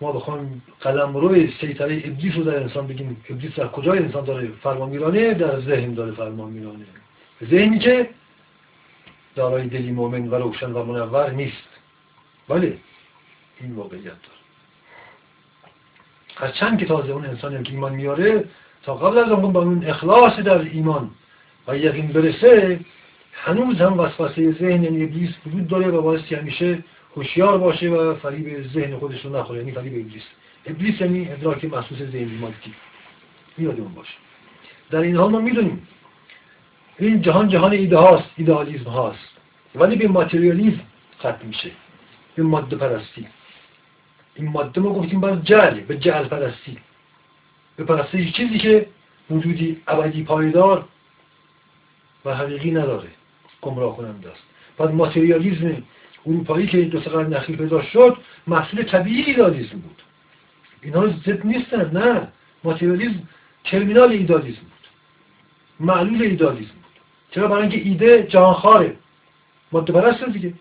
ما 0.00 0.12
بخوایم 0.12 0.62
قلم 0.80 1.16
روی 1.16 1.52
سیطره 1.60 2.02
ابلیس 2.04 2.34
رو 2.34 2.42
در 2.42 2.62
انسان 2.62 2.86
بگیم. 2.86 3.24
ابلیس 3.30 3.54
در 3.54 3.68
کجای 3.68 3.98
انسان 3.98 4.24
داره 4.24 4.48
فرمان 4.62 4.88
میرانه؟ 4.88 5.34
در 5.34 5.60
ذهن 5.60 5.94
داره 5.94 6.12
فرمان 6.12 6.50
میرانه. 6.50 6.84
ذهنی 7.44 7.78
که 7.78 8.10
دارای 9.34 9.68
دلی 9.68 9.90
مؤمن 9.90 10.28
و 10.28 10.34
روشن 10.34 10.72
و 10.72 10.84
منور 10.84 11.30
نیست. 11.30 11.68
ولی 12.48 12.78
این 13.60 13.74
واقعیت 13.74 14.04
داره. 14.04 14.36
از 16.36 16.54
چند 16.54 16.78
که 16.78 16.86
تازه 16.86 17.12
اون 17.12 17.26
انسان 17.26 17.62
که 17.62 17.72
ایمان 17.72 17.94
میاره 17.94 18.44
تا 18.82 18.94
قبل 18.94 19.18
از 19.18 19.30
اون 19.30 19.52
با 19.52 19.62
اون 19.62 19.84
اخلاص 19.84 20.38
در 20.38 20.58
ایمان 20.58 21.10
و 21.68 21.76
یقین 21.76 22.06
برسه 22.06 22.80
هنوز 23.32 23.76
هم 23.76 24.00
وسوسه 24.00 24.52
ذهن 24.52 24.84
یعنی 24.84 25.04
ابلیس 25.04 25.30
وجود 25.46 25.68
داره 25.68 25.88
و 25.88 26.02
بایستی 26.02 26.34
همیشه 26.34 26.78
هوشیار 27.16 27.58
باشه 27.58 27.88
و 27.88 28.14
فریب 28.14 28.66
ذهن 28.68 28.96
خودش 28.96 29.24
رو 29.24 29.36
نخوره 29.36 29.58
یعنی 29.58 29.72
فریب 29.72 30.06
ابلیس. 30.06 30.22
ابلیس 30.66 31.00
یعنی 31.00 31.32
ادراک 31.32 31.64
محسوس 31.64 31.98
ذهنی 31.98 32.38
مادی 32.40 32.74
یادمون 33.58 33.94
باشه. 33.94 34.14
در 34.90 35.00
این 35.00 35.16
حال 35.16 35.30
ما 35.30 35.40
می‌دونیم 35.40 35.88
این 36.98 37.22
جهان 37.22 37.48
جهان 37.48 37.72
ایده 37.72 37.96
هاست 37.96 38.30
ایدئالیسم 38.36 38.90
هاست. 38.90 39.36
ولی 39.74 39.96
به 39.96 40.08
ماتریالیزم 40.08 40.80
ختم 41.18 41.46
میشه. 41.46 41.70
به 42.36 42.42
ماده 42.42 42.76
پرستی. 42.76 43.26
این 44.34 44.48
ماده 44.48 44.80
ما 44.80 44.92
گفتیم 44.92 45.20
بر 45.20 45.36
جعل 45.36 45.80
به 45.80 45.96
جعل 45.96 46.24
پرستی. 46.24 46.78
به 47.76 47.84
پرستی 47.84 48.30
چیزی 48.30 48.58
که 48.58 48.86
وجودی 49.30 49.82
ابدی 49.88 50.22
پایدار 50.22 50.88
و 52.26 52.34
حقیقی 52.34 52.70
نداره. 52.70 53.08
گمراه 53.62 53.96
کننده 53.96 54.30
است. 54.30 54.42
پس 54.78 54.90
ماتریالیزم 54.90 55.82
اروپایی 56.26 56.66
که 56.66 56.82
دو 56.82 57.00
قرن 57.00 57.34
اخیر 57.34 57.56
پیدا 57.56 57.82
شد 57.82 58.16
محصول 58.46 58.82
طبیعی 58.82 59.22
ایدالیزم 59.22 59.78
بود. 59.78 60.02
اینا 60.82 61.06
ضد 61.06 61.46
نیستن 61.46 61.90
نه. 61.98 62.28
ماتریالیزم 62.64 63.22
ترمینال 63.64 64.10
ایدالیزم 64.10 64.60
بود. 64.60 64.88
معلول 65.80 66.22
ایدالیزم 66.22 66.72
بود. 66.74 67.00
چرا؟ 67.30 67.48
برای 67.48 67.62
اینکه 67.62 67.88
ایده 67.88 68.22
جهانخواره. 68.22 68.96
ماده 69.72 69.92
پرست 69.92 70.24
دیگه. 70.24 70.52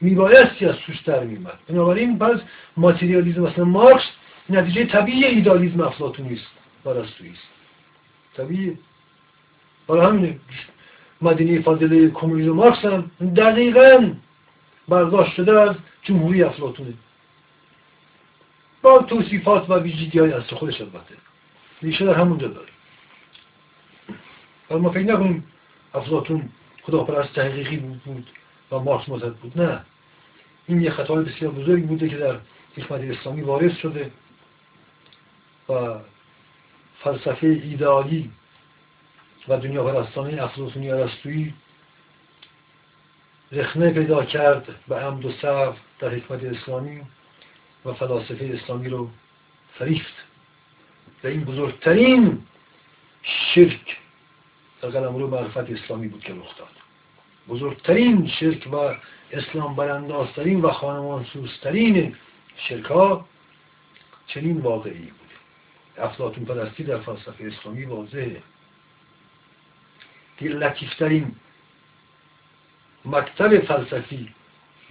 میبایستی 0.00 0.66
از 0.66 0.76
توش 0.76 1.00
در 1.00 1.24
میمد 1.24 1.58
بنابراین 1.68 2.18
پس 2.18 2.40
ماتریالیزم 2.76 3.42
مثل 3.42 3.62
مارکس 3.62 4.04
نتیجه 4.50 4.84
طبیعی 4.84 5.24
ایدالیزم 5.24 5.80
افلاطونی 5.80 6.34
است 6.34 6.46
است. 7.30 7.48
طبیعی 8.36 8.78
برای 9.88 10.06
همین 10.06 10.40
مدینه 11.22 11.62
فاضله 11.62 12.10
کمونیسم 12.10 12.50
مارکس 12.50 12.84
هم 12.84 13.10
دقیقا 13.36 14.12
برداشت 14.88 15.32
شده 15.32 15.60
از 15.60 15.76
جمهوری 16.02 16.42
افلاطونه 16.42 16.94
با 18.82 19.02
توصیفات 19.02 19.70
و 19.70 19.74
ویژگی 19.78 20.18
های 20.18 20.32
از 20.32 20.42
خودش 20.42 20.80
البته. 20.80 21.14
ریشه 21.82 22.06
در 22.06 22.14
همونجا 22.14 22.48
داره. 22.48 22.68
ولی 24.70 24.80
ما 24.80 24.90
فکر 24.90 25.12
نکنیم 25.12 25.44
افلاطون 25.94 26.48
خداپرست 26.82 27.38
حقیقی 27.38 27.76
بود 27.76 28.30
و 28.72 28.78
مارکس 28.78 29.08
مزد 29.08 29.34
بود. 29.34 29.60
نه. 29.60 29.80
این 30.66 30.80
یه 30.80 30.90
خطای 30.90 31.24
بسیار 31.24 31.52
بزرگ 31.52 31.86
بوده 31.86 32.08
که 32.08 32.16
در 32.16 32.38
حکمت 32.76 33.00
اسلامی 33.00 33.42
وارد 33.42 33.76
شده 33.76 34.10
و 35.68 35.94
فلسفه 36.98 37.46
ایدئالی 37.46 38.30
و 39.48 39.56
دنیا 39.56 39.84
پرستانه 39.84 40.42
افلاطونی 40.42 40.90
ارسطویی 40.90 41.54
رخنه 43.52 43.90
پیدا 43.90 44.24
کرد 44.24 44.74
به 44.88 44.96
عمد 44.96 45.24
و 45.24 45.32
صرف 45.32 45.76
در 45.98 46.08
حکمت 46.08 46.44
اسلامی 46.44 47.00
و 47.84 47.92
فلاسفه 47.92 48.60
اسلامی 48.62 48.88
رو 48.88 49.10
فریفت. 49.78 50.14
و 51.24 51.26
این 51.26 51.44
بزرگترین 51.44 52.42
شرک 53.22 53.96
در 54.82 54.88
قلم 54.88 55.16
رو 55.16 55.26
معرفت 55.26 55.70
اسلامی 55.70 56.08
بود 56.08 56.24
که 56.24 56.34
رخ 56.34 56.58
داد. 56.58 56.68
بزرگترین 57.48 58.26
شرک 58.26 58.68
و 58.72 58.94
اسلام 59.32 59.76
براندازترین 59.76 60.60
و 60.60 60.70
خانمان 60.70 61.24
سوسترین 61.24 62.16
شرک 62.56 62.84
ها 62.84 63.28
چنین 64.26 64.60
واقعی 64.60 64.92
بوده. 64.92 66.04
افلاتون 66.08 66.44
پرستی 66.44 66.84
در 66.84 66.98
فلسفه 66.98 67.44
اسلامی 67.44 67.84
واضحه. 67.84 68.42
که 70.38 70.44
لطیفترین 70.44 71.34
مکتب 73.04 73.64
فلسفی 73.64 74.28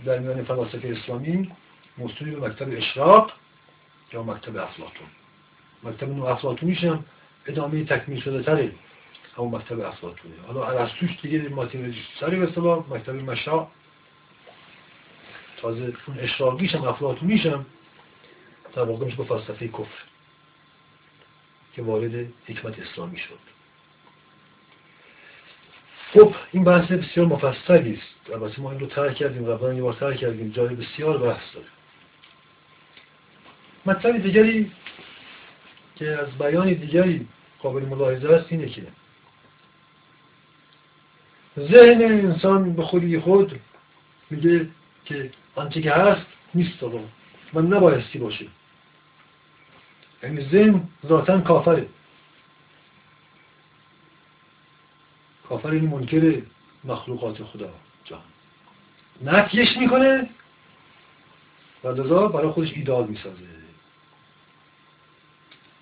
در 0.05 0.19
میان 0.19 0.43
فلاسفه 0.43 0.87
اسلامی 0.87 1.51
موسولی 1.97 2.31
به 2.31 2.47
مکتب 2.47 2.77
اشراق 2.77 3.31
یا 4.13 4.23
مکتب 4.23 4.57
افلاتون 4.57 5.07
مکتب 5.83 6.09
نو 6.09 6.25
افلاتونیش 6.25 6.83
هم 6.83 7.05
ادامه 7.45 7.83
تکمیل 7.83 8.21
شده 8.21 8.43
تره 8.43 8.71
همون 9.37 9.55
مکتب 9.55 9.79
افلاتونه 9.79 10.35
حالا 10.47 10.79
ارسطوش 10.79 11.09
دیگه 11.21 11.49
ماتریالیست 11.49 12.07
سری 12.19 12.35
به 12.35 12.47
اصطلاح 12.47 12.85
مکتب 12.89 13.15
مشا 13.15 13.67
تازه 15.57 15.93
اون 16.07 16.19
اشراقیش 16.19 16.75
هم 16.75 16.83
افلاتونیش 16.83 17.45
هم 17.45 17.65
در 18.75 18.83
واقع 18.83 19.05
میشه 19.05 19.17
با 19.17 19.23
فلسفه 19.23 19.67
کفر 19.67 20.03
که 21.73 21.81
وارد 21.81 22.27
حکمت 22.47 22.79
اسلامی 22.79 23.17
شد. 23.17 23.39
خب 26.13 26.35
این 26.51 26.63
بحث 26.63 26.91
بسیار 26.91 27.25
مفصلی 27.25 27.93
است. 27.93 28.31
البته 28.33 28.61
ما 28.61 28.71
این 28.71 28.79
رو 28.79 28.87
ترک 28.87 29.15
کردیم 29.15 29.53
قبلا 29.53 29.73
یه 29.73 29.81
بار 29.81 29.93
ترک 29.93 30.17
کردیم 30.17 30.49
جای 30.49 30.75
بسیار 30.75 31.17
بحث 31.17 31.41
داره. 31.53 31.67
مطلب 33.85 34.17
دیگری 34.17 34.71
که 35.95 36.09
از 36.09 36.37
بیان 36.37 36.73
دیگری 36.73 37.27
قابل 37.59 37.81
ملاحظه 37.81 38.29
است 38.29 38.45
اینه 38.49 38.69
که 38.69 38.83
ذهن 41.59 42.01
انسان 42.01 42.73
به 42.73 42.83
خودی 42.83 43.19
خود 43.19 43.59
میگه 44.29 44.67
که 45.05 45.31
آنچه 45.55 45.81
که 45.81 45.91
هست 45.91 46.25
نیست 46.55 46.83
آقا 46.83 46.99
و 47.53 47.61
نبایستی 47.61 48.19
باشه. 48.19 48.45
یعنی 50.23 50.49
ذهن 50.49 50.81
ذاتا 51.07 51.41
کافره. 51.41 51.87
کافر 55.49 55.69
این 55.69 55.89
منکر 55.89 56.41
مخلوقات 56.83 57.43
خدا. 57.43 57.69
جان. 58.05 58.19
نفیش 59.23 59.77
می‌کنه 59.77 60.29
و 61.83 61.87
لذا 61.87 62.27
برای 62.27 62.51
خودش 62.51 62.73
ایدال 62.73 63.07
می‌سازه. 63.07 63.43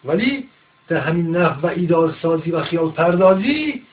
ولی 0.05 0.49
در 0.87 0.97
همین 0.97 1.35
نف 1.35 1.63
و 1.63 1.67
ایدال 1.67 2.15
سازی 2.21 2.51
و 2.51 2.63
خیال 2.63 2.91
پردازی 2.91 3.83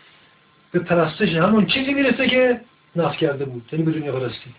به 0.72 0.78
پرستش 0.78 1.34
همون 1.34 1.66
چیزی 1.66 1.94
می‌رسه 1.94 2.28
که 2.28 2.60
نف 2.96 3.16
کرده 3.16 3.44
بود. 3.44 3.68
یعنی 3.72 3.84
به 3.84 3.92
دنیا 3.92 4.12
پرستی. 4.12 4.54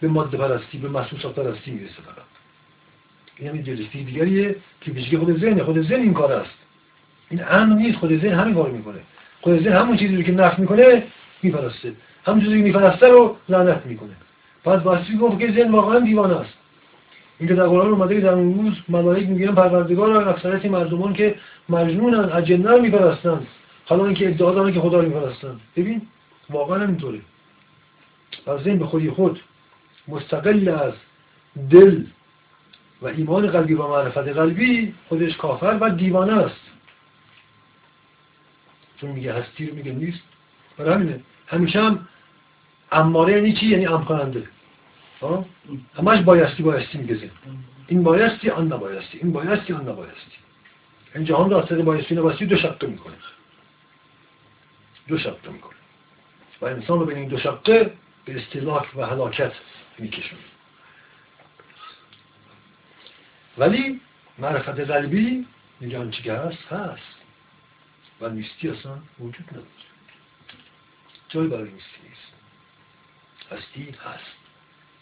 به 0.00 0.08
ماده 0.08 0.38
پرستی 0.38 0.78
به 0.78 0.88
محسوسات 0.88 1.34
پرستی 1.34 1.70
می‌رسه 1.70 2.02
فقط. 2.02 2.24
این 3.36 3.48
همین 3.48 3.64
جلستی 3.64 4.04
دیگریه 4.04 4.56
که 4.80 4.90
بیشگی 4.90 5.18
خود 5.18 5.38
ذهن 5.38 5.62
خود 5.62 5.82
ذهن 5.82 6.00
این 6.00 6.14
کار 6.14 6.32
است. 6.32 6.65
این 7.30 7.44
امن 7.50 7.76
نیست 7.76 7.98
خود 7.98 8.20
ذهن 8.20 8.34
همین 8.34 8.54
کار 8.54 8.70
می‌کنه. 8.70 8.98
خود 9.40 9.62
ذهن 9.62 9.72
همون 9.72 9.96
چیزی 9.96 10.16
رو 10.16 10.22
که 10.22 10.32
نف 10.32 10.58
می‌کنه 10.58 11.02
میپرسته. 11.42 11.92
همون 12.26 12.40
چیزی 12.40 12.56
که 12.56 12.62
میپرسته 12.62 13.08
رو 13.08 13.36
لعنت 13.48 13.86
می‌کنه. 13.86 14.16
پس 14.64 14.82
باسی 14.82 15.16
گفت 15.16 15.38
که 15.38 15.52
ذهن 15.52 15.70
واقعا 15.70 15.98
دیوانه 15.98 16.36
است. 16.36 16.52
اینکه 17.38 17.54
در 17.54 17.66
قرآن 17.66 17.90
اومده 17.90 18.20
در 18.20 18.32
اون 18.32 18.54
روز 18.54 18.74
ملائک 18.88 19.28
میگن 19.28 19.54
پروردگار 19.54 20.28
اکثریت 20.28 20.64
مردمان 20.64 21.12
که 21.12 21.34
مجنونن 21.68 22.32
اجنه 22.32 22.80
میپرستن. 22.80 23.40
حالا 23.86 24.04
اینکه 24.04 24.28
ادعا 24.28 24.52
دارن 24.52 24.72
که 24.72 24.80
خدا 24.80 25.00
رو 25.00 25.08
میپرستن. 25.08 25.60
ببین 25.76 26.02
واقعا 26.50 26.84
اینطوره 26.84 27.18
از 28.46 28.60
ذهن 28.60 28.78
به 28.78 28.86
خودی 28.86 29.10
خود 29.10 29.40
مستقل 30.08 30.68
از 30.68 30.92
دل 31.70 32.02
و 33.02 33.06
ایمان 33.06 33.46
قلبی 33.46 33.74
و 33.74 33.88
معرفت 33.88 34.28
قلبی 34.28 34.94
خودش 35.08 35.36
کافر 35.36 35.78
و 35.80 35.90
دیوانه 35.90 36.32
است. 36.32 36.60
چون 38.96 39.10
میگه 39.10 39.32
هستی 39.32 39.66
رو 39.66 39.74
میگه 39.74 39.92
نیست. 39.92 40.20
برای 40.76 40.94
همینه. 40.94 41.20
همیشه 41.46 41.80
هم 41.82 42.08
اماره 42.92 43.32
یعنی 43.32 43.52
چی؟ 43.52 43.66
یعنی 43.66 43.86
ام 43.86 44.04
کننده 44.04 44.48
همش 45.98 46.22
بایستی 46.22 46.62
بایستی 46.62 46.98
میگه 46.98 47.30
این 47.86 48.02
بایستی 48.02 48.50
آن 48.50 48.72
نبایستی. 48.72 49.18
این 49.18 49.32
بایستی 49.32 49.72
آن 49.72 49.88
نبایستی. 49.88 50.36
این 51.14 51.24
جهان 51.24 51.50
را 51.50 51.62
از 51.62 51.68
بایستی 51.68 52.14
نبایستی 52.14 52.46
دو 52.46 52.56
شقه 52.56 52.86
می‌کنه. 52.86 53.14
دو 55.08 55.18
شقه 55.18 55.50
می‌کنه. 55.50 55.76
و 56.60 56.66
انسان 56.66 56.98
رو 56.98 57.06
به 57.06 57.16
این 57.16 57.28
دو 57.28 57.38
شقه 57.38 57.92
به 58.24 58.36
استلاک 58.36 58.96
و 58.96 59.06
حلاکت 59.06 59.52
میکشونه. 59.98 60.42
ولی 63.58 64.00
معرفت 64.38 64.80
قلبی 64.80 65.46
میگه 65.80 65.98
آنچه 65.98 66.22
که 66.22 66.32
هست؟ 66.32 66.72
هست. 66.72 67.25
و 68.20 68.28
نیستی 68.28 68.68
اصلا 68.68 68.98
وجود 69.20 69.46
نداره. 69.50 69.66
جای 71.28 71.48
برای 71.48 71.64
نیستی 71.64 72.08
نیست. 72.08 72.32
هستی 73.50 73.82
هست. 73.82 74.36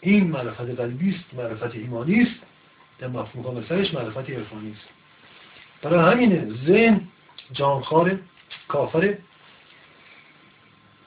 این 0.01 0.31
معرفت 0.31 0.61
قلبی 0.61 1.15
است 1.15 1.33
معرفت 1.33 1.75
ایمانی 1.75 2.21
است. 2.21 2.41
در 2.99 3.07
مفهوم 3.07 3.65
سرش 3.69 3.93
معرفت 3.93 4.29
عرفانی 4.29 4.71
است. 4.71 4.87
برای 5.81 6.13
همینه 6.13 6.53
ذهن 6.65 7.07
جانخواره 7.51 8.19
کافره 8.67 9.19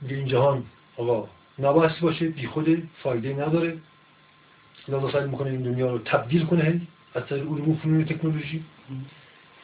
میگه 0.00 0.16
این 0.16 0.26
جهان 0.26 0.64
آقا 0.96 1.28
نبایستی 1.58 2.00
باشه 2.00 2.28
بی 2.28 2.46
خود 2.46 2.88
فایده 3.02 3.32
نداره. 3.32 3.78
لذا 4.88 5.12
سعی 5.12 5.24
می‌کنه 5.28 5.50
این 5.50 5.62
دنیا 5.62 5.92
رو 5.92 5.98
تبدیل 5.98 6.46
کنه 6.46 6.80
از 7.14 7.26
طریق 7.26 7.42
علوم 7.42 7.76
فنون 7.76 8.04
تکنولوژی. 8.04 8.64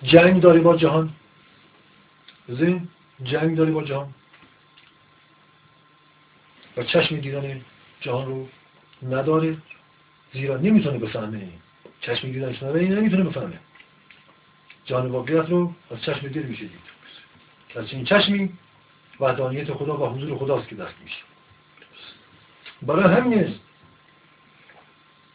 جنگ 0.03 0.41
داره 0.43 0.61
با 0.61 0.77
جهان. 0.77 1.13
ذهن 2.51 2.89
جنگ 3.25 3.57
داره 3.57 3.73
با 3.73 3.85
جهان. 3.85 4.15
و 6.77 6.83
چشم 6.83 7.17
دیدن 7.17 7.61
جهان 8.01 8.27
رو 8.27 8.49
نداره 9.03 9.57
زیرا 10.33 10.57
نمی‌تونه 10.57 10.99
بفهمه 10.99 11.49
چشم 12.01 12.33
دیدنش 12.33 12.57
نداره 12.57 12.81
این 12.81 12.93
نمی‌تونه 12.93 13.25
بفهمه 13.25 13.59
جهان 14.85 15.07
واقعیت 15.07 15.49
رو 15.49 15.75
از 15.91 16.03
چشم 16.03 16.29
دل 16.29 16.43
میشه 16.43 16.63
دید 16.63 16.81
از 17.77 17.93
این 17.93 18.05
چشمی 18.05 18.53
وحدانیت 19.21 19.73
خدا 19.73 19.97
و 19.97 20.17
حضور 20.17 20.39
خداست 20.39 20.69
که 20.69 20.75
دست 20.75 20.95
میشه 21.05 21.17
برای 22.83 23.15
همین 23.15 23.55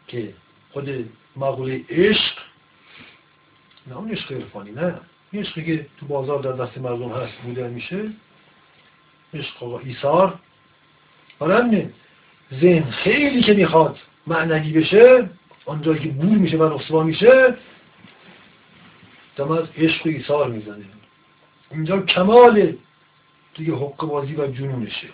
که 0.08 0.34
خود 0.72 1.10
مقوله 1.36 1.84
عشق 1.88 2.38
نه 3.86 3.96
اون 3.96 4.10
عشق 4.10 4.32
عرفانی 4.32 4.70
نه. 4.70 5.00
عشقی 5.34 5.64
که 5.64 5.86
تو 6.00 6.06
بازار 6.06 6.42
در 6.42 6.52
دست 6.52 6.78
مردم 6.78 7.12
هست 7.12 7.32
بوده 7.44 7.68
میشه. 7.68 8.10
عشق 9.34 9.62
آقا 9.62 9.78
ایثار. 9.78 10.38
برای 11.38 11.88
ذهن 12.54 12.90
خیلی 12.90 13.42
که 13.42 13.54
می‌خواد 13.54 13.98
معنوی 14.26 14.72
بشه 14.72 15.30
آنجایی 15.66 15.98
که 15.98 16.08
بور 16.08 16.38
میشه 16.38 16.56
و 16.56 16.78
رسوا 16.78 17.02
میشه 17.02 17.56
دم 19.36 19.50
از 19.50 19.68
عشق 19.76 20.06
و 20.06 20.08
ایثار 20.08 20.50
می‌زنه. 20.50 20.84
اینجا 21.70 22.00
کمال 22.00 22.76
دیگه 23.54 23.74
حق 23.74 23.96
بازی 23.96 24.34
و 24.34 24.46
جنونشه. 24.46 25.08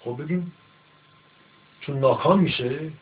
خب 0.00 0.22
ببین 0.22 0.52
چون 1.80 1.98
ناکام 1.98 2.40
میشه 2.40 2.92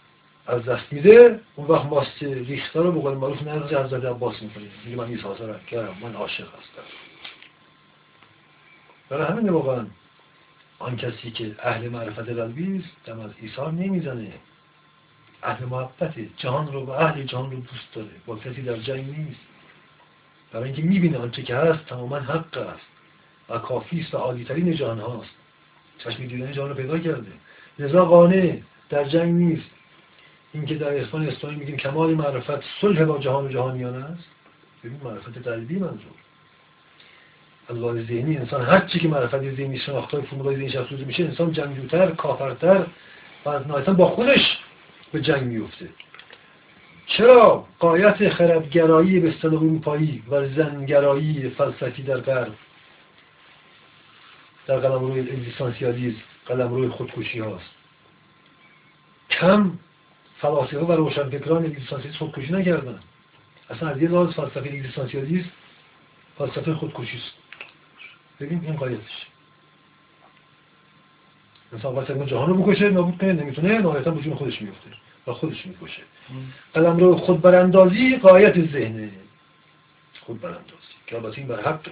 از 0.47 0.65
دست 0.65 0.93
میده 0.93 1.41
اون 1.57 1.67
وقت 1.67 1.85
ماست 1.85 2.23
ریخته 2.23 2.81
رو 2.81 2.93
بقول 2.93 3.15
معروف 3.15 3.43
نزد 3.43 3.75
حضرت 3.75 4.05
عباس 4.05 4.43
می‌کنه 4.43 4.65
میگه 4.85 4.97
من 4.97 5.05
این 5.05 5.19
سازه 5.19 5.55
کردم 5.71 5.95
من 6.03 6.15
عاشق 6.15 6.47
هستم. 6.47 6.83
برای 9.09 9.27
همین 9.27 9.49
واقعا. 9.49 9.87
آن 10.79 10.97
کسی 10.97 11.31
که 11.31 11.55
اهل 11.63 11.89
معرفت 11.89 12.29
قلبی 12.29 12.79
است 12.79 13.07
دم 13.07 13.21
از 13.21 13.31
ایثار 13.41 13.73
نمی‌زنه. 13.73 14.33
اهل 15.43 15.65
محبت 15.65 16.15
جهان 16.37 16.73
رو 16.73 16.85
و 16.85 16.91
اهل 16.91 17.23
جهان 17.23 17.51
رو 17.51 17.57
دوست 17.57 17.95
داره. 17.95 18.11
با 18.27 18.37
کسی 18.37 18.63
در 18.63 18.77
جنگ 18.77 19.19
نیست. 19.19 19.41
برای 20.53 20.65
اینکه 20.65 20.83
می‌بینه 20.83 21.19
آنچه 21.19 21.43
که 21.43 21.57
هست 21.57 21.87
تماما 21.87 22.17
حق 22.17 22.59
است. 22.59 22.87
و 23.49 23.59
کافی 23.59 24.01
است 24.01 24.15
و 24.15 24.19
عالیترین 24.19 24.75
جهان 24.75 24.99
هاست. 24.99 25.35
چشم 25.99 26.27
دیدن 26.27 26.53
جهان 26.53 26.69
رو 26.69 26.75
پیدا 26.75 26.99
کرده. 26.99 27.33
لذا 27.79 28.05
قانع 28.05 28.59
در 28.89 29.05
جنگ 29.05 29.35
نیست. 29.35 29.71
اینکه 30.57 30.75
در 30.75 30.89
عرفان 30.89 31.29
اسلامی 31.29 31.57
میگیم 31.57 31.77
کمال 31.77 32.15
معرفت 32.15 32.65
صلح 32.81 33.05
با 33.05 33.19
جهان 33.19 33.47
و 33.47 33.49
جهانیان 33.49 34.03
است. 34.03 34.25
ببین 34.85 35.01
معرفت 35.05 35.39
قلبی 35.49 35.75
منظور. 35.75 36.13
از 37.69 37.77
ذهنی 38.07 38.37
انسان 38.37 38.63
هر 38.63 38.87
چی 38.87 38.99
که 38.99 39.09
معرفت 39.09 39.41
ذهنی 39.41 39.79
شناختای 39.79 40.23
فرمولای 40.23 40.57
ذهنی 40.57 40.77
افزوده 40.77 41.05
میشه 41.05 41.25
انسان 41.25 41.53
جنگجوتر 41.53 42.11
کافرتر 42.11 42.87
و 43.45 43.49
از 43.49 43.67
نهایتا 43.67 43.93
با 43.93 44.07
خودش 44.07 44.59
به 45.13 45.21
جنگ 45.21 45.43
میفته 45.43 45.89
چرا 47.07 47.67
قایت 47.79 48.29
خردگرایی 48.29 49.21
به 49.21 49.29
اصطلاح 49.29 49.63
اروپایی 49.63 50.23
و 50.31 50.49
زنگرایی 50.49 51.51
فلسفی 51.51 52.03
در 52.03 52.21
غرب؟ 52.21 52.53
در 54.67 54.79
قلم 54.79 55.01
روی 55.01 55.21
اگزیستانسیالیزم 55.21 56.19
قلم 56.47 56.75
روی 56.75 56.89
خودکشی 56.89 57.39
هاست. 57.39 57.71
کم 59.31 59.73
فلاسفه 60.41 60.79
و 60.79 60.93
روشنفکران 60.93 61.65
اگزیستانسیالیسم 61.65 62.19
خودکشی 62.19 62.53
نکردن 62.53 63.01
اصلا 63.71 63.89
از 63.89 64.03
یه 64.03 64.09
لحاظ 64.09 64.35
فلسفه 64.35 64.61
اگزیستانسیالیسم 64.61 65.51
فلسفه 66.39 66.75
خودکشی 66.75 67.17
است. 67.17 67.33
ببین 68.41 68.61
این 68.65 68.77
قایتش 68.77 69.27
انسان 71.73 71.95
واسه 71.95 72.27
جهان 72.27 72.49
رو 72.49 72.63
بکشه 72.63 72.91
نابود 72.91 73.19
کنه 73.19 73.33
نمی‌تونه 73.33 73.79
نهایتا 73.79 74.11
به 74.11 74.23
جون 74.23 74.35
خودش 74.35 74.63
میفته 74.63 74.91
و 75.27 75.33
خودش 75.33 75.67
می‌کشه. 75.67 76.03
قلم 76.75 76.97
رو 76.97 77.17
خود 77.17 77.41
براندازی 77.41 78.17
قایت 78.17 78.73
ذهنه. 78.73 79.11
خود 80.21 80.41
براندازی 80.41 80.95
که 81.07 81.17
البته 81.17 81.39
این 81.39 81.47
بر 81.47 81.63
حق. 81.63 81.91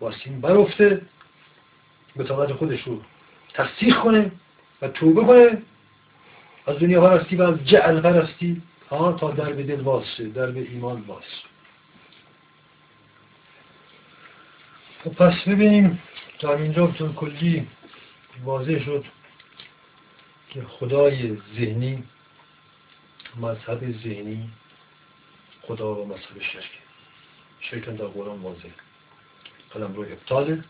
واسه 0.00 0.30
برفته 0.30 1.00
به 2.16 2.24
طاقت 2.24 2.52
خودش 2.52 2.82
رو 2.82 3.02
تصدیق 3.54 3.96
کنه 3.96 4.30
و 4.82 4.88
توبه 4.88 5.24
کنه. 5.24 5.62
از 6.68 6.78
دنیا 6.78 7.00
پرستی 7.00 7.36
و 7.36 7.42
از 7.42 7.64
جعل 7.64 8.00
پرستی 8.00 8.62
ها 8.90 9.12
تا 9.12 9.30
در 9.30 9.52
به 9.52 9.62
دل 9.62 9.82
باز 9.82 10.04
در 10.34 10.50
به 10.50 10.60
ایمان 10.60 11.02
باز 11.02 11.22
خب 15.04 15.14
پس 15.14 15.48
ببینیم 15.48 16.02
تا 16.38 16.54
اینجا 16.54 16.86
بطور 16.86 17.12
کلی 17.12 17.66
واضح 18.44 18.84
شد 18.84 19.04
که 20.50 20.62
خدای 20.62 21.36
ذهنی 21.56 22.04
مذهب 23.36 23.92
ذهنی 23.92 24.50
خدا 25.62 25.94
و 25.94 26.06
مذهب 26.06 26.42
شرک. 26.52 26.70
شرک 27.60 27.84
در 27.84 28.06
قرآن 28.06 28.40
واضح. 28.40 28.68
قلم 29.70 29.94
روی 29.94 30.12
ابطاله. 30.12 30.64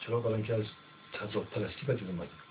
چرا؟ 0.00 0.20
برای 0.20 0.34
اینکه 0.34 0.54
از 0.54 0.64
تضاد 1.12 1.44
پرستی 1.44 1.86
بدید 1.86 2.08
اومده. 2.08 2.47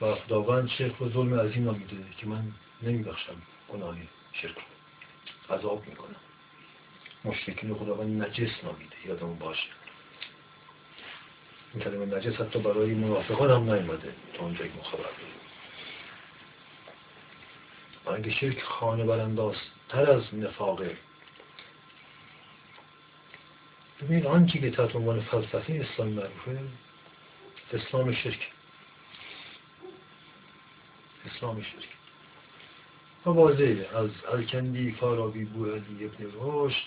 و 0.00 0.14
خداوند 0.14 0.68
شرک 0.68 0.96
رو 0.98 1.10
ظلم 1.10 1.40
عظیم 1.40 1.64
نامیده 1.64 1.96
که 2.18 2.26
من 2.26 2.52
نمیبخشم 2.82 3.42
گناه 3.68 3.96
شرک 4.32 4.56
رو. 4.56 5.56
عذاب 5.56 5.86
می‌کنم. 5.86 6.16
مشرکین 7.24 7.74
خداوند 7.74 8.22
نجس 8.22 8.64
نامیده 8.64 8.96
یادمون 9.06 9.38
باشه. 9.38 9.68
این 11.74 11.84
کلمه 11.84 12.16
نجس 12.16 12.34
حتی 12.34 12.58
برای 12.58 12.94
منافقان 12.94 13.50
هم 13.50 13.74
نیومده 13.74 14.14
تا 14.34 14.42
اونجا 14.42 14.66
که 14.66 14.82
خبر 14.82 14.98
داریم. 14.98 15.36
برای 18.04 18.30
شرک 18.30 18.62
خانه 18.62 19.04
برانداز 19.04 19.54
تر 19.88 20.10
از 20.10 20.34
نفاقه 20.34 20.96
ببینید 24.02 24.26
آنچه 24.26 24.58
که 24.58 24.70
تحت 24.70 24.96
عنوان 24.96 25.20
فلسفه 25.20 25.86
اسلام 25.92 26.08
معروفه 26.08 26.60
اسلام 27.72 28.14
شرک. 28.14 28.52
اسلام 31.26 31.62
شرک 31.62 31.88
و 33.26 33.30
واضحه. 33.30 33.86
از 33.94 34.10
الکندی 34.32 34.92
فارابی 34.92 35.44
بوهدی 35.44 36.04
ابن 36.04 36.32
رشد 36.40 36.84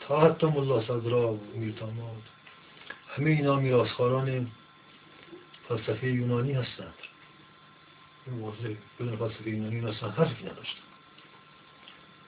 تا 0.00 0.20
حتی 0.20 0.46
ملا 0.46 0.82
صدرا 0.82 1.32
و 1.32 1.40
میرتاماد 1.54 2.22
همه 3.16 3.30
اینا 3.30 3.56
میراسخاران 3.56 4.50
فلسفه 5.68 6.06
یونانی 6.06 6.52
هستند. 6.52 6.94
این 8.26 8.40
واضحه. 8.40 8.76
بدون 9.00 9.16
فلسفه 9.16 9.50
یونانی 9.50 9.88
اصلا 9.88 10.10
حرفی 10.10 10.44
نداشتن. 10.44 10.82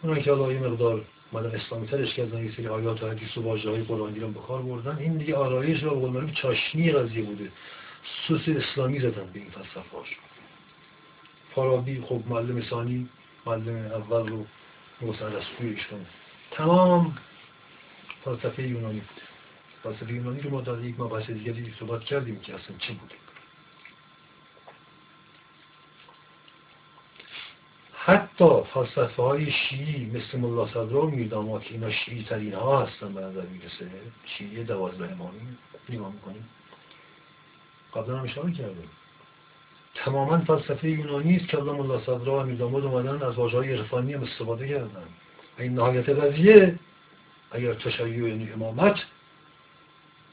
اونایی 0.02 0.22
که 0.22 0.32
الله 0.32 0.54
یه 0.54 0.60
مقدار 0.60 1.04
مدن 1.32 1.50
اسلامی 1.50 1.86
ترش 1.86 2.14
کردن 2.14 2.44
یه 2.44 2.52
سری 2.56 2.66
آیات 2.66 3.02
و 3.02 3.10
حدیث 3.10 3.36
و 3.36 3.42
واجه 3.42 3.70
های 3.70 3.82
قرآنی 3.82 4.20
رو 4.20 4.28
بکار 4.28 4.62
بردن 4.62 4.96
این 4.96 5.18
دیگه 5.18 5.36
آرایش 5.36 5.82
و 5.82 5.90
قول 5.90 6.32
چاشنی 6.32 6.92
قضیه 6.92 7.22
بوده. 7.22 7.52
سوس 8.28 8.48
اسلامی 8.48 9.00
زدن 9.00 9.30
به 9.32 9.38
این 9.40 9.50
فلسفه 9.50 9.96
هاش 9.96 10.16
فارابی 11.54 12.00
خب 12.00 12.22
معلم 12.26 12.62
ثانی 12.62 13.08
معلم 13.46 13.92
اول 13.92 14.28
رو 14.28 14.46
موسن 15.00 15.32
رسوی 15.32 15.68
ایشون. 15.68 16.06
تمام 16.50 17.18
فلسفه 18.24 18.62
یونانی 18.62 19.00
بوده 19.00 19.22
فلسفه 19.82 20.12
یونانی 20.12 20.40
رو 20.40 20.50
ما 20.50 20.60
در 20.60 20.80
یک 20.80 21.00
مبحث 21.00 21.30
دیگری 21.30 21.74
صحبت 21.78 22.04
کردیم 22.04 22.40
که 22.40 22.54
اصلا 22.54 22.76
چی 22.78 22.92
بوده 22.94 23.14
حتی 27.92 28.62
فلسفه 28.74 29.22
های 29.22 29.52
شیعی 29.52 30.06
مثل 30.06 30.38
ملا 30.38 30.66
صدرا 30.66 31.06
و 31.06 31.10
میرداما 31.10 31.60
که 31.60 31.74
اینا 31.74 31.90
شیعی 31.90 32.24
ترین 32.24 32.54
ها 32.54 32.86
هستن 32.86 33.14
به 33.14 33.20
نظر 33.20 33.42
می‌رسه 33.42 33.90
شیعی 34.26 34.64
دوازده 34.64 35.12
امامی 35.12 35.40
نگاه 35.88 36.12
می‌کنیم. 36.12 36.48
قبلا 37.94 38.18
هم 38.18 38.24
اشاره 38.24 38.52
کردیم. 38.52 38.90
تماما 39.94 40.38
فلسفه 40.38 40.88
یونانی 40.88 41.36
است 41.36 41.48
که 41.48 41.58
الله 41.58 41.72
ملا 41.72 42.00
صدرا 42.00 42.40
و 42.40 42.42
میرداماد 42.42 42.84
اومدن 42.84 43.26
از 43.26 43.34
واژه 43.34 43.56
های 43.56 43.72
عرفانی 43.72 44.12
هم 44.12 44.22
استفاده 44.22 44.68
کردن. 44.68 45.04
این 45.58 45.74
نهایت 45.74 46.08
قضیه 46.08 46.78
اگر 47.50 47.74
تشیع 47.74 48.28
یعنی 48.28 48.50
امامت 48.50 48.96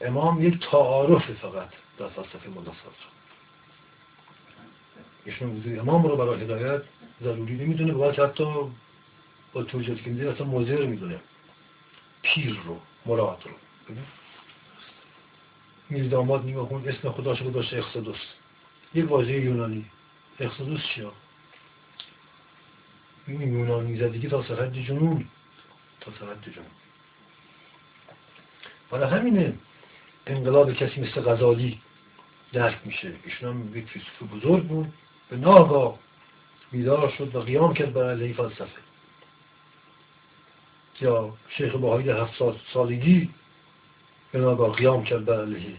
امام 0.00 0.46
یک 0.46 0.70
تعارف 0.70 1.30
فقط 1.30 1.68
در 1.98 2.08
فلسفه 2.08 2.48
ملا 2.48 2.62
صدرا 2.62 3.12
ایشون 5.24 5.78
امام 5.80 6.02
رو 6.02 6.16
برای 6.16 6.40
هدایت 6.40 6.82
ضروری 7.22 7.54
نمی‌دونه 7.54 7.92
و 7.92 8.10
حتی 8.10 8.44
با 9.52 9.62
توجیهاتی 9.62 10.16
که 10.16 10.30
اصلا 10.30 10.46
مزر 10.46 10.86
می‌دونه. 10.86 11.20
پیر 12.22 12.60
رو 12.66 12.80
مراد 13.06 13.42
رو. 13.44 13.52
میر 15.90 16.08
داماد 16.08 16.44
نگاه 16.44 16.68
کن 16.68 16.84
اسم 16.86 17.10
خداش 17.10 17.42
گذاشته 17.42 17.78
اخصدوس 17.78 18.16
یک 18.94 19.10
واژه 19.10 19.32
یونانی. 19.32 19.84
اخصدوس 20.40 20.80
چیا 20.94 21.12
این 23.26 23.40
یونانی 23.40 23.98
زدگی 23.98 24.28
تا 24.28 24.42
سرحد 24.42 24.74
جنون. 24.74 25.28
تا 26.00 26.12
سرحد 26.20 26.42
جنون. 26.42 26.66
برای 28.90 29.18
همینه 29.18 29.54
انقلاب 30.26 30.72
کسی 30.72 31.00
مثل 31.00 31.20
غزالی 31.20 31.80
درک 32.52 32.78
میشه. 32.84 33.12
ایشون 33.24 33.48
هم 33.48 33.78
یک 33.78 33.86
فیلسوف 33.86 34.32
بزرگ 34.32 34.62
بود. 34.62 34.92
به 35.30 35.36
ناگاه 35.36 35.98
بیدار 36.72 37.10
شد 37.18 37.34
و 37.34 37.40
قیام 37.40 37.74
کرد 37.74 37.92
بر 37.92 38.10
علیه 38.10 38.34
فلسفه. 38.34 38.82
یا 41.00 41.34
شیخ 41.48 41.74
باهایی 41.74 42.06
در 42.06 42.20
هفت 42.20 42.42
سالگی 42.72 43.30
به 44.32 44.38
ناگاه 44.38 44.76
قیام 44.76 45.04
کرد 45.04 45.24
بر 45.24 45.42
علیه 45.42 45.76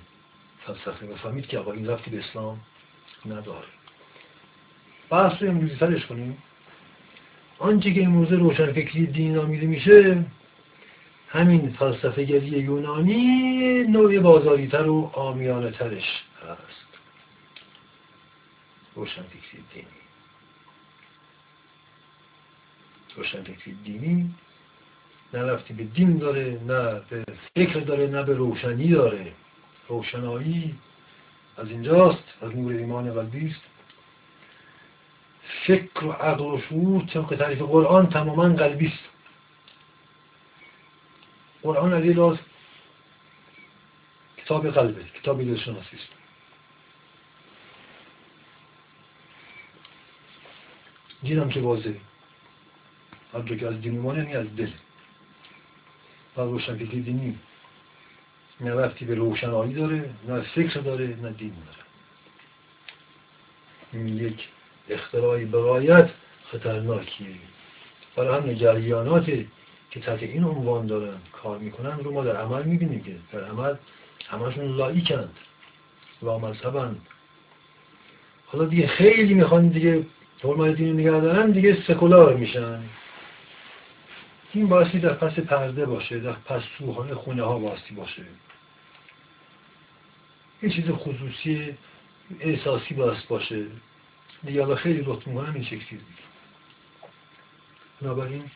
فلسفه 0.66 1.06
و 1.06 1.16
فهمید 1.16 1.48
که 1.48 1.60
آقا 1.60 1.72
این 1.72 1.88
رفتی 1.88 2.12
به 2.12 2.20
اسلام. 2.20 2.60
نداره 3.26 3.68
بحث 5.10 5.42
رو 5.42 5.50
امروزی 5.50 5.76
ترش 5.76 6.06
کنیم. 6.06 6.38
آنچه 7.60 7.94
که 7.94 8.04
امروزه 8.04 8.36
روشنفکری 8.36 9.06
دین 9.06 9.36
نامیده 9.36 9.66
میشه 9.66 10.26
همین 11.30 11.76
فلسفه 11.80 12.24
گری 12.24 12.48
یونانی 12.48 13.84
نوع 13.84 14.20
بازاری 14.20 14.68
تر 14.68 14.88
و 14.88 15.12
آمیانه 15.14 15.72
ترش 15.72 16.24
هست. 16.42 16.88
روشنفکری 18.96 19.64
دینی. 19.74 19.86
روشنفکری 23.16 23.78
دینی 23.84 24.36
نه 25.34 25.40
رفتی 25.40 25.74
به 25.74 25.84
دین 25.84 26.18
داره 26.18 26.60
نه 26.68 27.02
به 27.10 27.26
فکر 27.56 27.80
داره 27.80 28.08
نه 28.08 28.24
به 28.24 28.34
روشنی 28.34 28.92
داره. 28.92 29.34
روشنایی 29.88 30.76
از 31.58 31.70
اینجاست 31.70 32.24
از 32.42 32.56
نور 32.56 32.74
ایمان 32.74 33.14
قلبی 33.14 33.48
است 33.48 33.62
فکر 35.66 36.06
و 36.06 36.12
عقل 36.12 36.46
و 36.46 36.62
شعور 36.62 37.06
طبق 37.06 37.36
تعریف 37.36 37.62
قرآن 37.62 38.10
تماما 38.10 38.50
قلبی 38.50 38.88
است. 38.88 39.04
قرآن 41.62 41.94
از 41.94 42.04
این 42.04 42.40
کتاب 44.38 44.70
قلبه 44.70 45.04
کتاب 45.22 45.44
دلشناسی 45.44 45.96
است. 45.96 46.10
دین 51.24 51.40
هم 51.40 51.50
که 51.50 51.60
واضحه. 51.60 52.00
هر 53.34 53.42
که 53.42 53.68
از 53.68 53.82
دین 53.82 53.92
ایمان 53.92 54.18
یعنی 54.18 54.36
از 54.36 54.56
دل. 54.56 54.72
و 56.38 56.42
روشنفکری 56.42 57.02
دینی. 57.02 57.40
نه 58.64 58.74
وقتی 58.74 59.06
به 59.06 59.16
روشنایی 59.16 59.74
داره 59.74 60.10
نه 60.28 60.42
فکر 60.42 60.80
داره 60.80 61.06
نه 61.06 61.30
دین 61.30 61.54
داره. 61.66 61.84
این 63.94 64.08
یک 64.08 64.48
اختراعی 64.90 65.46
بقایت 65.46 66.10
خطرناکیه. 66.52 67.28
برای 68.16 68.42
هم 68.42 68.54
جریاناتی 68.54 69.48
که 69.92 70.00
تحت 70.00 70.24
این 70.24 70.44
عنوان 70.44 70.88
دارن 70.88 71.18
کار 71.32 71.58
می‌کنن 71.58 72.00
رو 72.00 72.12
ما 72.12 72.24
در 72.24 72.36
عمل 72.36 72.64
می‌بینیم 72.64 73.04
که 73.04 73.16
در 73.34 73.44
عمل 73.44 73.76
همشون 74.28 74.66
لایکند 74.66 75.36
و 76.24 76.40
مذهبند. 76.40 77.02
حالا 78.46 78.66
دیگه 78.66 78.88
خیلی 78.88 79.34
می‌خوان 79.34 79.68
دیگه 79.68 80.06
حرمای 80.44 80.74
دینی 80.74 80.94
نگه 80.94 81.20
دارن 81.20 81.52
دیگه 81.52 81.78
سکولار 81.88 82.36
میشن. 82.36 82.80
این 84.54 84.68
باستی 84.68 85.00
در 85.00 85.14
پس 85.14 85.40
پرده 85.40 85.86
باشه 85.86 86.20
در 86.20 86.32
پس 86.32 86.62
سوهای 86.78 87.14
خونه 87.14 87.44
ها 87.44 87.60
باستی 87.60 87.96
باشه. 87.96 88.24
یه 90.64 90.70
چیز 90.70 90.90
خصوصی 90.90 91.78
احساسی 92.40 92.94
باست 92.94 93.28
باشه. 93.28 93.66
دیگه 94.44 94.76
خیلی 94.76 95.02
لطف 95.02 95.28
می‌کنم 95.28 95.54
این 95.54 95.64
شکلی 95.64 96.00
بنابراین 98.02 98.52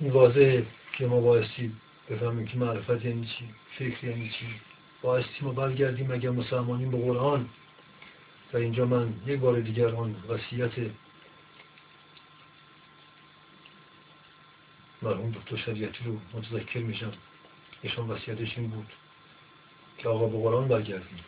این 0.00 0.10
واضحه 0.10 0.66
که 0.92 1.06
ما 1.06 1.20
بایستی 1.20 1.72
بفهمیم 2.10 2.46
که 2.46 2.56
معرفت 2.56 3.04
یعنی 3.04 3.26
چی 3.26 3.48
فکر 3.78 4.04
یعنی 4.04 4.28
چی. 4.28 4.46
بایستی 5.02 5.44
ما 5.44 5.52
برگردیم 5.52 6.10
اگر 6.10 6.30
مسلمانیم 6.30 6.90
به 6.90 6.98
قرآن. 6.98 7.48
و 8.52 8.56
اینجا 8.56 8.86
من 8.86 9.14
یک 9.26 9.40
بار 9.40 9.60
دیگر 9.60 9.94
آن 9.94 10.16
وسیعت 10.28 10.72
مرحوم 15.02 15.30
دکتر 15.30 15.56
شریعتی 15.56 16.04
رو 16.04 16.18
متذکر 16.34 16.80
میشم. 16.80 17.12
ایشان 17.82 18.08
وسیعتش 18.08 18.58
این 18.58 18.70
بود. 18.70 18.86
که 20.02 20.08
آقا 20.08 20.26
به 20.26 20.38
قرآن 20.38 20.68
برگردیم. 20.68 21.24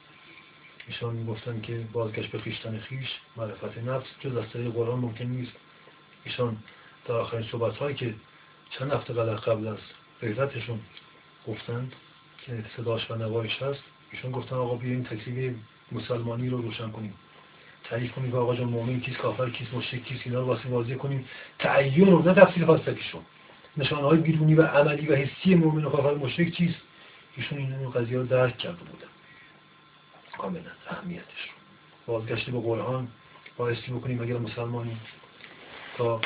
ایشان 0.89 1.15
می‌گفتن 1.15 1.61
که 1.61 1.87
بازگشت 1.93 2.31
به 2.31 2.39
خیشتن 2.39 2.79
خیش 2.79 3.09
معرفت 3.37 3.79
نفس 3.79 4.07
جز 4.21 4.37
از 4.37 4.51
طریق 4.53 4.73
قرآن 4.73 4.99
ممکن 4.99 5.25
نیست. 5.25 5.53
ایشان 6.25 6.57
در 7.07 7.15
آخرین 7.15 7.49
صحبت 7.53 7.77
هایی 7.77 7.95
که 7.97 8.15
چند 8.71 8.93
هفته 8.93 9.15
قبل 9.15 9.69
از 9.69 9.79
غیرتشون 10.21 10.81
گفتند 11.47 11.93
که 12.47 12.65
صداش 12.77 13.11
و 13.11 13.15
نوایش 13.15 13.63
هست 13.63 13.83
ایشون 14.13 14.31
گفتن 14.31 14.57
آقا 14.57 14.75
بیاین 14.75 15.05
تکلیف 15.05 15.55
مسلمانی 15.93 16.49
رو 16.49 16.63
روشن 16.63 16.91
کنیم. 16.91 17.15
تعریف 17.85 18.13
کنیم 18.13 18.35
آقا 18.35 18.57
جان 18.57 18.69
مؤمن 18.69 19.01
کیست 19.01 19.19
کافر 19.19 19.51
کیست 19.51 19.75
مشرک 19.75 20.05
کیست 20.05 20.23
اینا 20.25 20.41
رو 20.41 20.47
واسه 20.47 20.69
واضح 20.69 20.95
کنیم. 20.95 21.29
تعین 21.59 22.07
رو 22.07 22.23
نه 22.23 22.35
تفسیر 22.35 22.67
فلسفیشون. 22.67 23.23
نشانه 23.77 24.03
های 24.03 24.19
بیرونی 24.19 24.55
و 24.55 24.63
عملی 24.63 25.07
و 25.07 25.15
حسی 25.15 25.55
مؤمن 25.55 25.85
و 25.85 25.91
کافر 25.91 26.15
مشرک 26.15 26.53
چیست؟ 26.53 26.81
ایشون 27.37 27.59
این 27.59 27.90
قضیه 27.90 28.18
رو 28.18 28.27
درک 28.27 28.59
کرده 28.59 28.85
بودن 28.85 29.09
کاملا 30.38 30.71
اهمیتش 30.90 31.25
رو. 31.27 31.62
بازگشت 32.07 32.51
به 32.51 32.61
قرآن 32.61 33.09
بایستی 33.57 33.92
بکنیم 33.92 34.23
اگر 34.23 34.38
مسلمانی 34.38 34.97
تا 35.97 36.21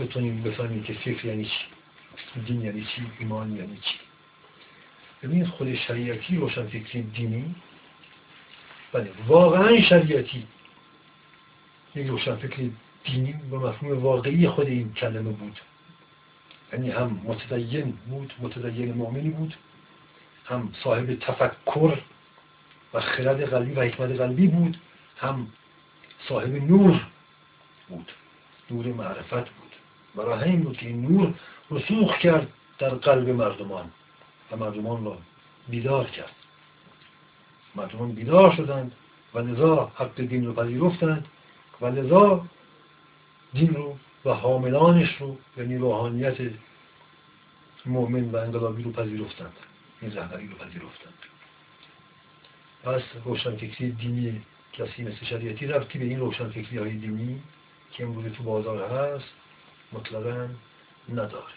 بتونیم 0.00 0.42
بفهمیم 0.42 0.82
که 0.82 0.94
فکر 0.94 1.24
یعنی 1.24 1.44
چی 1.44 2.40
دین 2.46 2.62
یعنی 2.62 2.80
چی 2.80 3.06
ایمان 3.18 3.56
یعنی 3.56 3.76
چی. 3.76 3.94
ببینید 5.22 5.46
خود 5.46 5.74
شریعتی 5.74 6.36
روشن 6.36 6.66
فکری 6.66 7.02
دینی 7.02 7.54
بله 8.92 9.10
واقعا 9.26 9.80
شریعتی 9.80 10.46
یک 11.94 12.06
روشن 12.06 12.36
فکری 12.36 12.76
دینی 13.04 13.32
به 13.50 13.58
مفهوم 13.58 14.02
واقعی 14.02 14.48
خود 14.48 14.66
این 14.66 14.92
کلمه 14.92 15.30
بود. 15.30 15.60
یعنی 16.72 16.90
هم 16.90 17.20
متدین 17.24 17.98
بود 18.06 18.32
متدین 18.40 18.94
مؤمنی 18.94 19.30
بود 19.30 19.54
هم 20.44 20.72
صاحب 20.84 21.14
تفکر 21.14 21.98
و 22.94 23.00
خرد 23.00 23.44
قلبی 23.44 23.72
و 23.72 23.82
حکمت 23.82 24.10
قلبی 24.10 24.46
بود 24.46 24.76
هم 25.16 25.46
صاحب 26.28 26.54
نور 26.54 27.00
بود 27.88 28.12
نور 28.70 28.86
معرفت 28.86 29.34
بود. 29.34 29.72
برای 30.14 30.44
همین 30.44 30.62
بود 30.62 30.76
که 30.76 30.86
این 30.86 31.02
نور 31.02 31.34
رسوخ 31.70 32.18
کرد 32.18 32.48
در 32.78 32.88
قلب 32.88 33.28
مردمان 33.28 33.90
و 34.50 34.56
مردمان 34.56 35.04
را 35.04 35.18
بیدار 35.68 36.10
کرد. 36.10 36.32
مردمان 37.74 38.12
بیدار 38.12 38.54
شدند 38.56 38.92
و 39.34 39.38
لذا 39.38 39.92
حق 39.94 40.20
دین 40.20 40.46
رو 40.46 40.54
پذیرفتند 40.54 41.26
و 41.80 41.86
لذا 41.86 42.46
دین 43.54 43.74
رو 43.74 43.96
و 44.24 44.30
حاملانش 44.30 45.16
رو 45.16 45.36
یعنی 45.56 45.76
روحانیت 45.76 46.36
مؤمن 47.86 48.30
و 48.30 48.36
انقلابی 48.36 48.82
رو 48.82 48.92
پذیرفتند. 48.92 49.52
این 50.00 50.12
رهبری 50.12 50.48
رو 50.48 50.54
پذیرفتند 50.54 51.14
پس 52.84 53.02
روشنفکری 53.24 53.92
دینی 53.92 54.42
کسی 54.72 55.02
مثل 55.02 55.24
شریعتی 55.24 55.66
رفتی 55.66 55.98
به 55.98 56.04
این 56.04 56.20
روشنفکری 56.20 56.78
های 56.78 56.90
دینی 56.90 57.42
که 57.92 58.04
امروز 58.04 58.32
تو 58.32 58.42
بازار 58.42 58.90
هست 58.90 59.32
مطلقا 59.92 60.48
نداره. 61.08 61.54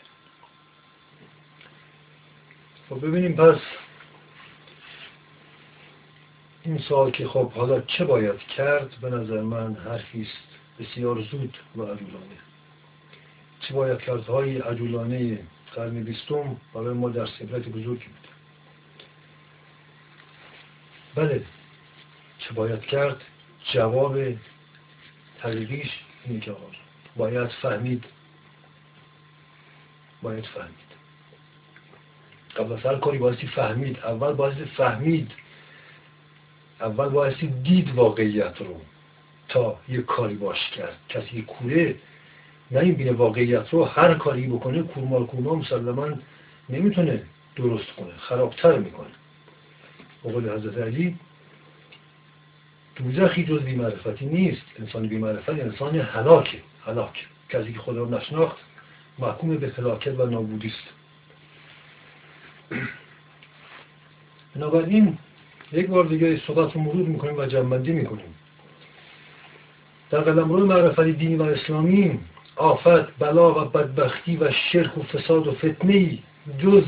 خب 2.90 3.08
ببینیم 3.08 3.36
پس 3.36 3.60
این 6.64 6.80
سال 6.80 7.12
که 7.12 7.28
خب 7.28 7.52
حالا 7.52 7.82
چه 7.82 8.06
باید 8.06 8.40
کرد؟ 8.40 8.96
به 9.02 9.10
نظر 9.10 9.42
من 9.42 9.76
حرفیست 9.76 10.48
بسیار 10.80 11.22
زود 11.22 11.58
و 11.76 11.82
عجولانه. 11.82 12.38
چه 13.60 13.74
باید 13.74 14.00
کرد؟ 14.00 14.24
های 14.24 14.58
عجولانه 14.58 15.40
قرن 15.76 16.04
بیستم 16.04 16.58
برای 16.74 16.94
ما 16.94 17.10
در 17.10 17.26
سبرت 17.26 17.68
بزرگی 17.68 18.06
بود 18.06 18.28
بله 21.16 21.46
چه 22.40 22.54
باید 22.54 22.82
کرد 22.82 23.22
جواب 23.74 24.18
طریقیش 25.42 25.90
اینه 26.26 26.40
که 26.40 26.56
باید 27.16 27.48
فهمید 27.48 28.06
باید 30.22 30.46
فهمید 30.46 30.88
قبل 32.58 32.74
از 32.74 32.80
هر 32.80 32.96
کاری 32.96 33.18
بایستی 33.18 33.48
فهمید 33.48 34.00
اول 34.00 34.34
بایستی 34.34 34.66
فهمید 34.66 35.32
اول 36.82 37.10
بایستی 37.10 37.48
دید 37.48 37.96
واقعیت 37.96 38.62
رو 38.62 38.82
تا 39.50 39.80
یه 39.90 40.02
کاری 40.02 40.36
باش 40.36 40.70
کرد 40.70 40.98
کسی 41.10 41.42
کوره 41.42 41.96
نمی‌بینه 42.72 43.12
واقعیت 43.12 43.70
رو 43.70 43.86
هر 43.86 44.14
کاری 44.14 44.48
بکنه 44.48 44.84
کورمال 44.84 45.26
کورما 45.26 45.56
مسلما 45.56 46.10
نمی‌تونه 46.70 47.24
درست 47.56 47.92
کنه 47.92 48.14
خرابتر 48.18 48.80
می‌کنه. 48.80 49.08
قول 50.24 50.50
حضرت 50.50 50.78
علی 50.78 51.16
دوزخی 52.96 53.46
جز 53.46 53.62
بیمعرفتی 53.62 54.26
نیست. 54.26 54.62
انسان 54.80 55.08
بیمعرفت 55.08 55.50
انسان 55.50 56.00
هلاکه 56.00 56.58
هلاک 56.86 57.28
کسی 57.50 57.74
که 57.74 57.80
خدا 57.80 58.04
رو 58.04 58.18
نشناخت 58.18 58.58
محکوم 59.20 59.58
به 59.58 59.74
هلاکت 59.78 60.20
و 60.20 60.26
نابودی 60.26 60.68
است. 60.68 60.88
بنابراین 64.56 65.18
یک 65.72 65.88
بار 65.88 66.06
دیگه 66.06 66.42
صحبت 66.48 66.74
رو 66.74 66.82
مرور 66.82 67.08
می‌کنیم 67.08 67.38
و 67.38 67.46
جنبندی 67.46 67.92
می‌کنیم. 67.92 68.36
در 70.10 70.22
قلمرو 70.22 70.66
معرفت 70.66 71.02
دینی 71.02 71.36
و 71.36 71.44
اسلامی 71.44 72.20
آفت 72.58 73.20
بلا 73.20 73.62
و 73.62 73.70
بدبختی 73.70 74.38
و 74.38 74.52
شرک 74.52 74.98
و 74.98 75.04
فساد 75.04 75.48
و 75.48 75.52
فتنه 75.52 76.20
جز 76.60 76.84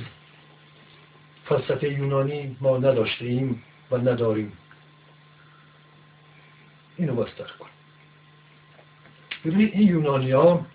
فلسفه 1.45 1.89
یونانی 1.89 2.57
ما 2.61 2.77
نداشته 2.77 3.25
ایم 3.25 3.63
و 3.91 3.97
نداریم. 3.97 4.51
اینو 6.97 7.15
بستر 7.15 7.51
کنیم 7.59 7.73
ببینید 9.45 9.73
این 9.73 9.87
یونانی 9.87 10.31
ها 10.31 10.65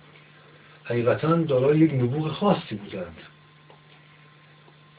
حقیقتا 0.84 1.36
دارای 1.36 1.78
یک 1.78 1.94
نبوغ 1.94 2.32
خاصی 2.32 2.74
بودند. 2.74 3.16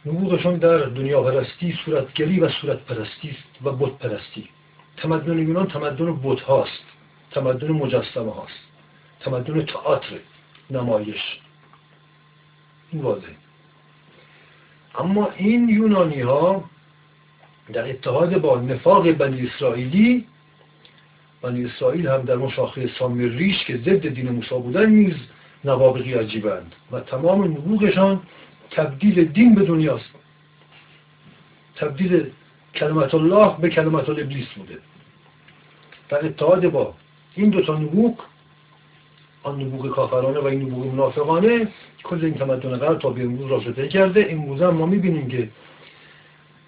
نبوغشان 0.06 0.56
در 0.56 0.78
دنیا 0.78 1.24
پرستی 1.24 1.80
صورتگری 1.86 2.40
و 2.40 2.50
صورت 2.50 2.80
پرستی 2.80 3.30
است 3.30 3.64
و 3.64 3.72
بت 3.72 3.92
پرستی 3.92 4.50
تمدن 4.98 5.40
یونان 5.40 5.68
تمدن 5.68 6.20
بت 6.24 6.42
هاست 6.42 6.84
تمدن 7.32 7.72
مجسمه 7.72 8.32
هاست 8.32 8.75
تمدن 9.26 9.66
تئاتر 9.66 10.20
نمایش. 10.70 11.40
این 12.92 13.02
واضح 13.02 13.28
اما 14.96 15.30
این 15.38 15.70
یونانی 15.70 16.22
ها 16.22 16.64
در 17.74 17.90
اتحاد 17.90 18.42
با 18.42 18.62
نفاق 18.62 19.12
بنی 19.12 19.48
اسرائیلی 19.48 20.28
بنی 21.42 21.66
اسرائیل 21.66 22.08
هم 22.08 22.22
در 22.22 22.34
اون 22.34 22.50
شاخه 22.50 22.90
سامریش 23.00 23.64
که 23.64 23.78
ضد 23.78 24.08
دین 24.08 24.30
موسی 24.30 24.56
بودن 24.56 24.90
نیز 24.90 25.16
نوابقی 25.66 26.14
عجیبند 26.14 26.76
و 26.92 27.00
تمام 27.00 27.44
نبوغشان 27.44 28.22
تبدیل 28.72 29.26
دین 29.26 29.56
به 29.56 29.66
دنیاست. 29.66 30.10
تبدیل 31.76 32.32
کلمت 32.76 33.14
الله 33.14 33.56
به 33.60 33.70
کلمت 33.70 34.10
ابلیس 34.10 34.48
بوده. 34.48 34.78
در 36.10 36.26
اتحاد 36.26 36.68
با 36.68 36.94
این 37.36 37.50
دوتا 37.50 37.78
نبوغ 37.78 38.20
آن 39.46 39.62
نبوغ 39.62 39.96
کافرانه 39.96 40.40
و 40.40 40.46
این 40.46 40.62
نبوغ 40.62 40.94
منافقانه 40.94 41.68
کل 42.04 42.26
این 42.26 42.34
تمدن 42.34 42.78
غرب 42.78 43.00
تا 43.00 43.10
به 43.10 43.24
امروز 43.24 43.52
را 43.52 43.60
شده 43.60 43.88
کرده 43.88 44.28
امروز 44.30 44.62
هم 44.62 44.70
ما 44.70 44.86
می‌بینیم 44.86 45.28
که 45.28 45.50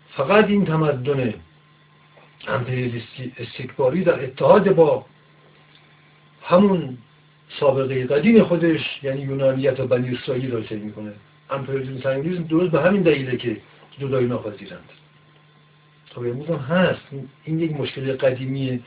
فقط 0.09 0.47
این 0.47 0.65
تمدن 0.65 1.33
امپریالیستی 2.47 3.31
استکباری 3.37 4.03
در 4.03 4.23
اتحاد 4.23 4.75
با 4.75 5.05
همون 6.43 6.97
سابقه 7.59 8.05
قدیم 8.05 8.43
خودش 8.43 8.99
یعنی 9.03 9.21
یونانیت 9.21 9.79
و 9.79 9.87
بنی 9.87 10.15
اسرائیل 10.15 10.51
را 10.51 10.61
طی 10.61 10.75
می‌کنه. 10.75 11.13
امپریالیسم 11.49 12.09
انگلیس 12.09 12.39
درست 12.39 12.71
به 12.71 12.81
همین 12.81 13.01
دلیله 13.01 13.37
که 13.37 13.57
جدایی 13.99 14.27
ناپذیرند 14.27 14.89
تا 16.09 16.21
به 16.21 16.29
هم 16.29 16.55
هست. 16.55 17.01
این 17.43 17.59
یک 17.59 17.71
مشکل 17.71 18.17
قدیمی 18.17 18.83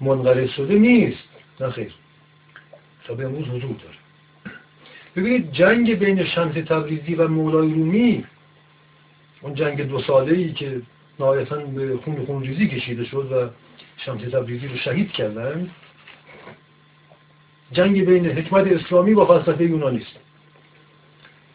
منقرض 0.00 0.50
شده 0.50 0.78
نیست. 0.78 1.28
نه 1.60 1.70
خیر. 1.70 1.94
به 3.14 3.24
امروز 3.24 3.48
وجود 3.48 3.78
داره. 3.78 3.94
ببینید 5.16 5.52
جنگ 5.52 5.94
بین 5.94 6.24
شمس 6.24 6.54
تبریزی 6.54 7.14
و 7.14 7.28
مولای 7.28 7.74
رومی 7.74 8.24
اون 9.42 9.54
جنگ 9.54 9.82
دو 9.82 10.00
ساله 10.00 10.32
ای 10.32 10.52
که 10.52 10.82
نهایتا 11.20 11.56
به 11.56 11.96
خون 11.96 12.24
خونریزی 12.26 12.68
کشیده 12.68 13.04
شد 13.04 13.32
و 13.32 13.50
شمس 13.96 14.20
تبریزی 14.20 14.68
رو 14.68 14.76
شهید 14.76 15.12
کردن 15.12 15.70
جنگ 17.72 18.04
بین 18.04 18.26
حکمت 18.26 18.66
اسلامی 18.66 19.12
و 19.12 19.24
فلسفه 19.24 19.64
یونانی 19.64 19.98
است 19.98 20.16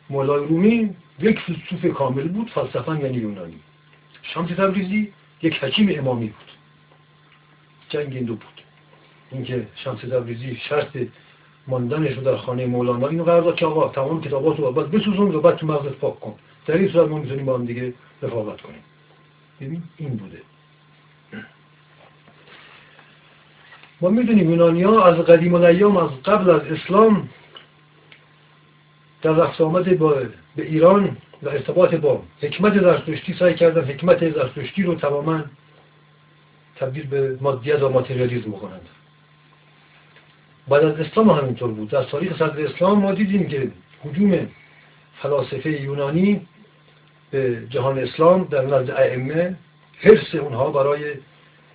مولای 0.10 0.46
رومی 0.46 0.96
یک 1.20 1.40
فیلسوف 1.40 1.86
کامل 1.98 2.28
بود 2.28 2.50
فلسفه 2.50 3.00
یعنی 3.00 3.18
یونانی. 3.18 3.60
شمس 4.22 4.50
تبریزی 4.50 5.14
یک 5.42 5.64
حکیم 5.64 6.00
امامی 6.00 6.28
بود. 6.28 6.52
جنگ 7.90 8.16
این 8.16 8.26
دو 8.26 8.34
بود. 8.36 8.62
اینکه 9.32 9.68
شمس 9.76 10.00
تبریزی 10.00 10.56
شرط 10.56 10.98
ماندنش 11.68 12.18
رو 12.18 12.24
در 12.24 12.38
خانه 12.38 12.66
مولانا. 12.66 13.08
اینو 13.08 13.24
قرار 13.24 13.56
که 13.56 13.66
آقا 13.66 13.90
تمام 13.90 14.22
کتابات 14.22 14.60
رو 14.60 14.72
بعد 14.72 14.92
بسوزون 14.92 15.36
و 15.36 15.42
بعد 15.42 15.56
تو 15.56 15.68
مغزت 15.68 15.96
پاک 15.96 16.20
کن. 16.20 16.34
در 16.68 16.78
این 16.78 16.92
صورت 16.92 17.10
ما 17.10 17.18
می‌تونیم 17.18 17.46
با 17.46 17.58
هم 17.58 17.66
دیگه 17.66 17.94
رفاقت 18.22 18.62
کنیم. 18.62 18.84
ببین 19.62 19.84
این 19.98 20.10
بوده. 20.10 20.42
ما 24.02 24.10
می‌دونیم 24.10 24.50
یونانی 24.50 24.84
ها 24.84 25.06
از 25.06 25.16
قدیم 25.16 25.54
و 25.54 25.62
ایام 25.62 25.98
از 25.98 26.10
قبل 26.26 26.50
از 26.50 26.62
اسلام 26.62 27.30
در 29.22 29.32
رفت 29.32 29.62
آمد 29.62 29.98
با 29.98 30.14
به 30.56 30.64
ایران 30.64 31.18
و 31.44 31.50
ارتباط 31.50 31.96
با 31.96 32.22
حکمت 32.42 32.82
زرتشتی 32.82 33.34
سعی 33.34 33.54
کردن 33.54 33.84
حکمت 33.84 34.30
زرتشتی 34.30 34.84
رو 34.84 34.96
تماما 34.96 35.44
تبدیل 36.76 37.08
به 37.08 37.38
مادیت 37.42 37.82
و 37.82 37.90
ماتریالیزم 37.90 38.52
کنند 38.52 38.90
بعد 40.68 40.84
از 40.84 41.00
اسلام 41.00 41.30
همینطور 41.30 41.72
بود. 41.72 41.90
در 41.90 42.04
تاریخ 42.04 42.40
صدر 42.40 42.66
اسلام 42.66 43.00
ما 43.00 43.12
دیدیم 43.12 43.48
که 43.48 43.72
حجوم 44.04 44.48
فلاسفه 45.22 45.82
یونانی 45.82 46.42
به 47.32 47.68
جهان 47.70 48.00
اسلام 48.00 48.44
در 48.44 48.66
نزد 48.66 48.92
ائمه 48.92 49.56
حرس 50.00 50.36
اونها 50.36 50.72
برای 50.72 51.14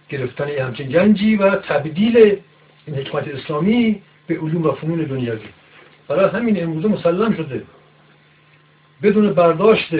گرفتن 0.08 0.48
همچین 0.48 0.88
گنجی 0.88 1.36
و 1.36 1.56
تبدیل 1.56 2.36
این 2.86 2.96
حکمت 2.96 3.28
اسلامی 3.28 4.02
به 4.26 4.38
علوم 4.38 4.62
و 4.62 4.72
فنون 4.72 5.04
دنیوی 5.04 5.38
برای 6.08 6.30
همین 6.30 6.62
امروزه 6.62 6.88
مسلم 6.88 7.34
شده. 7.34 7.62
بدون 9.02 9.32
برداشت 9.32 9.94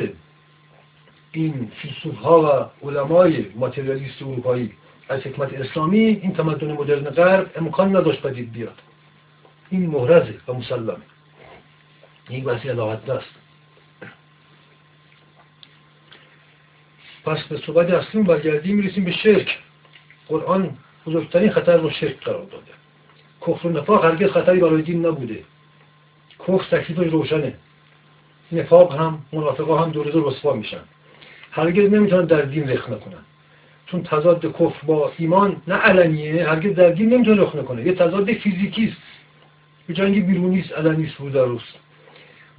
این 1.33 1.73
فیلسوف 1.83 2.17
ها 2.17 2.71
و 2.83 2.89
علمای 2.89 3.47
ماتریالیست 3.57 4.23
اروپایی 4.23 4.73
از 5.11 5.21
حکمت 5.21 5.53
اسلامی 5.55 5.99
این 5.99 6.33
تمدن 6.33 6.73
مدرن 6.73 7.05
غرب 7.05 7.51
امکان 7.57 7.97
نداشت 7.97 8.23
پدید 8.23 8.53
بیاد. 8.53 8.79
این 9.71 9.87
محرزه 9.87 10.35
و 10.49 10.53
مسلمه. 10.53 10.97
این 12.29 12.45
بحثی 12.45 12.69
علاقت 12.69 13.11
است 13.11 13.35
پس 17.25 17.43
به 17.43 17.59
صحبت 17.67 17.91
اصلی 17.91 18.23
برگردیم 18.23 18.77
می‌رسیم 18.77 19.05
به 19.05 19.13
شرک. 19.13 19.59
قرآن 20.29 20.77
بزرگترین 21.07 21.51
خطر 21.51 21.77
رو 21.77 21.91
شرک 21.91 22.21
قرار 22.21 22.45
داده. 22.45 22.73
کفر 23.47 23.67
و 23.69 23.71
نفاق 23.71 24.05
هرگز 24.05 24.31
خطری 24.31 24.61
برای 24.61 24.83
دین 24.83 25.07
نبوده. 25.07 25.45
کفر 26.39 26.79
تکلیفش 26.79 27.13
روشنه. 27.13 27.55
نفاق 28.53 28.97
هم 28.97 29.23
منافقا 29.33 29.79
هم 29.85 29.91
دور 29.91 30.11
دور 30.11 30.33
رسوا 30.33 30.53
میشن. 30.53 30.85
هرگز 31.51 31.91
نمی‌تونن 31.91 32.25
در 32.25 32.43
دین 32.43 32.69
رخ 32.69 32.91
نکنن. 32.91 33.25
چون 33.91 34.03
تضاد 34.03 34.47
کفر 34.47 34.87
با 34.87 35.13
ایمان 35.19 35.63
نه 35.69 35.75
علنیه 35.75 36.49
هرگز 36.49 36.75
در 36.75 36.91
دین 36.91 37.15
نمی‌تونه 37.15 37.43
رخ 37.43 37.57
نکنه. 37.57 37.87
یه 37.87 37.93
تضاد 37.93 38.33
فیزیکی 38.33 38.85
است. 38.85 39.03
به 39.87 39.95
جنگ 39.95 40.27
بیرونی 40.27 40.61
است 40.61 40.73
علنی 40.73 41.07
است 41.07 41.21
روز. 41.21 41.63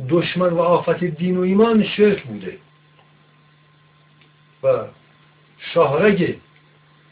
دشمن 0.10 0.50
و 0.50 0.60
آفت 0.60 1.04
دین 1.04 1.38
و 1.38 1.42
ایمان 1.42 1.84
شرک 1.84 2.24
بوده. 2.24 2.58
و 4.64 4.68
شاهرگ 5.74 6.36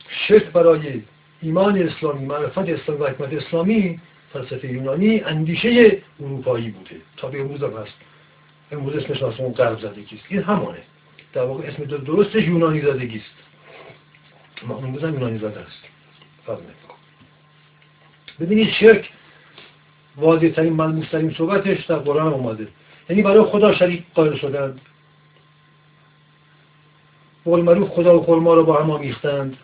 شرک 0.09 0.43
برای 0.43 1.01
ایمان 1.41 1.77
اسلامی 1.77 2.25
معرفت 2.25 2.57
اسلامی 2.57 3.01
و 3.01 3.07
حکمت 3.07 3.33
اسلامی 3.33 3.99
فلسفه 4.33 4.67
یونانی 4.67 5.21
اندیشه 5.21 5.97
اروپایی 6.19 6.69
بوده. 6.69 6.95
تا 7.17 7.27
به 7.27 7.41
امروز 7.41 7.63
هم 7.63 7.77
هست. 7.77 7.93
امروز 8.71 8.95
اسمش 8.95 9.23
اون 9.23 9.53
غرب 9.53 9.79
زدگی 9.79 10.15
است. 10.15 10.25
این 10.29 10.43
همانه 10.43 10.79
در 11.33 11.43
واقع 11.43 11.67
اسم 11.67 11.83
درستش 11.83 12.43
یونانی 12.43 12.81
زدگی 12.81 13.17
است. 13.17 13.48
ما 14.67 14.77
امروز 14.77 15.03
هم 15.03 15.13
یونانی 15.13 15.37
زده 15.37 15.59
است. 15.59 15.83
ببینید 18.39 18.69
شرک 18.69 19.11
واضح 20.17 20.49
ترین 20.49 20.73
ملموس 20.73 21.09
ترین 21.09 21.33
صحبتش 21.33 21.85
در 21.85 21.95
قرآن 21.95 22.33
اومده. 22.33 22.67
یعنی 23.09 23.21
برای 23.21 23.43
خدا 23.43 23.73
شریک 23.73 24.03
قائل 24.13 24.37
شدند 24.37 24.81
قول 27.45 27.61
معروف 27.61 27.89
خدا 27.89 28.19
و 28.19 28.23
خورما 28.23 28.53
رو 28.53 28.63
با 28.63 28.83
هم 28.83 28.91
آمیختند. 28.91 29.57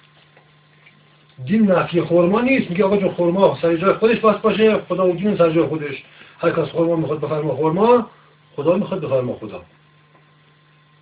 دین 1.45 1.71
نفی 1.71 2.01
خورما 2.01 2.41
نیست. 2.41 2.69
میگه 2.69 2.83
آقا 2.83 2.97
جو 2.97 3.09
خورما 3.09 3.57
سر 3.61 3.75
جای 3.75 3.93
خودش 3.93 4.19
باید 4.19 4.41
باشه. 4.41 4.77
خدا 4.77 5.07
و 5.07 5.15
دین 5.15 5.37
سر 5.37 5.49
جای 5.49 5.67
خودش. 5.67 6.03
هر 6.39 6.51
کس 6.51 6.69
خورما 6.69 6.95
می‌خواد 6.95 7.19
بفرما 7.19 7.55
خورما 7.55 8.09
خدا 8.55 8.77
می‌خواد 8.77 9.01
بفرما 9.01 9.33
خدا. 9.33 9.63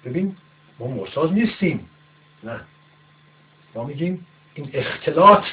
ببین 0.06 0.36
ما 0.80 0.88
مرساز 0.88 1.34
نیستیم. 1.34 1.90
نه. 2.44 2.62
ما 3.76 3.84
میگیم 3.84 4.26
این 4.54 4.70
اختلاط 4.74 5.44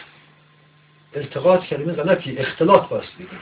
التقاط 1.15 1.65
کلمه 1.65 1.93
غلطی 1.93 2.37
اختلاط 2.37 2.89
باست 2.89 3.15
بگیم 3.15 3.39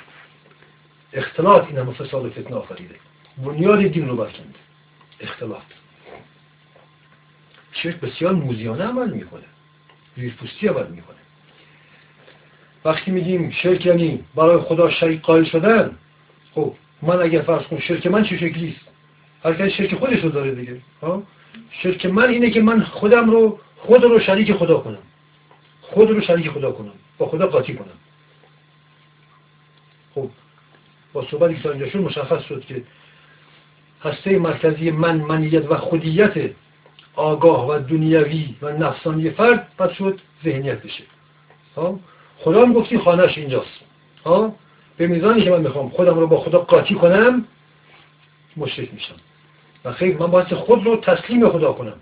اختلاط 1.13 1.67
این 1.67 1.79
همه 1.79 1.93
فساد 1.93 2.27
و 2.27 2.31
فتنه 2.31 2.57
آفریده. 2.57 2.95
بنیاد 3.39 3.83
دین 3.83 4.09
رو 4.09 4.17
برکند. 4.17 4.55
اختلاط. 5.21 5.63
شرک 7.73 7.97
بسیار 7.97 8.33
موزیانه 8.33 8.85
عمل 8.85 9.11
می‌کنه. 9.11 9.45
پوستی 10.39 10.69
عمل 10.69 10.87
می‌کنه. 10.87 11.17
وقتی 12.85 13.11
میگیم 13.11 13.51
شرک 13.51 13.87
یعنی 13.87 14.25
برای 14.35 14.59
خدا 14.59 14.91
شریک 14.91 15.21
قائل 15.21 15.45
شدن 15.45 15.99
خب 16.55 16.75
من 17.03 17.23
اگر 17.23 17.43
فرض 17.43 17.63
کنم 17.63 17.79
شرک 17.79 18.07
من 18.07 18.25
چه 18.25 18.37
شکلی 18.37 18.77
است؟ 18.77 18.89
هر 19.45 19.69
شرک 19.69 19.95
خودش 19.95 20.21
رو 20.21 20.29
داره 20.29 20.55
دیگه. 20.55 20.81
ها؟ 21.03 21.23
شرک 21.71 22.07
من 22.07 22.29
اینه 22.29 22.51
که 22.51 22.63
من 22.63 22.83
خودم 22.83 23.31
رو 23.31 23.61
خود 23.79 24.05
رو 24.05 24.21
شریک 24.21 24.53
خدا 24.53 24.79
کنم. 24.79 25.03
خود 25.81 26.11
رو 26.11 26.21
شریک 26.21 26.51
خدا 26.51 26.73
کنم. 26.73 26.93
با 27.19 27.27
خدا 27.27 27.47
قاطی 27.47 27.75
کنم. 27.75 27.99
خب 30.15 30.31
با 31.13 31.27
صحبتی 31.31 31.55
که 31.57 31.63
تا 31.63 31.89
شد 31.89 31.99
مشخص 31.99 32.43
شد 32.43 32.65
که 32.65 32.83
هسته 34.03 34.39
مرکزی 34.39 34.91
من 34.91 35.17
منیت 35.17 35.71
و 35.71 35.77
خودیت 35.77 36.51
آگاه 37.15 37.69
و 37.69 37.79
دنیوی 37.79 38.57
و 38.63 38.73
نفسانی 38.73 39.31
فرد 39.31 39.69
پس 39.79 39.91
شد 39.91 40.21
ذهنیت 40.45 40.83
بشه. 40.83 41.05
ها 41.77 42.01
خدا 42.39 42.63
هم 42.63 42.73
گفتی 42.73 42.99
خانهش 42.99 43.39
اینجاست. 43.39 43.81
ها 44.25 44.55
به 44.97 45.07
میزانی 45.07 45.45
که 45.45 45.51
من 45.51 45.61
می‌خوام 45.61 45.89
خودم 45.89 46.19
رو 46.19 46.27
با 46.27 46.41
خدا 46.41 46.59
قاطی 46.59 46.95
کنم 46.95 47.45
مشرک 48.57 48.95
میشم. 48.95 49.15
و 49.85 49.93
خیلی 49.93 50.13
من 50.13 50.27
باید 50.27 50.55
خود 50.55 50.87
رو 50.87 50.97
تسلیم 50.97 51.49
خدا 51.49 51.73
کنم. 51.73 51.97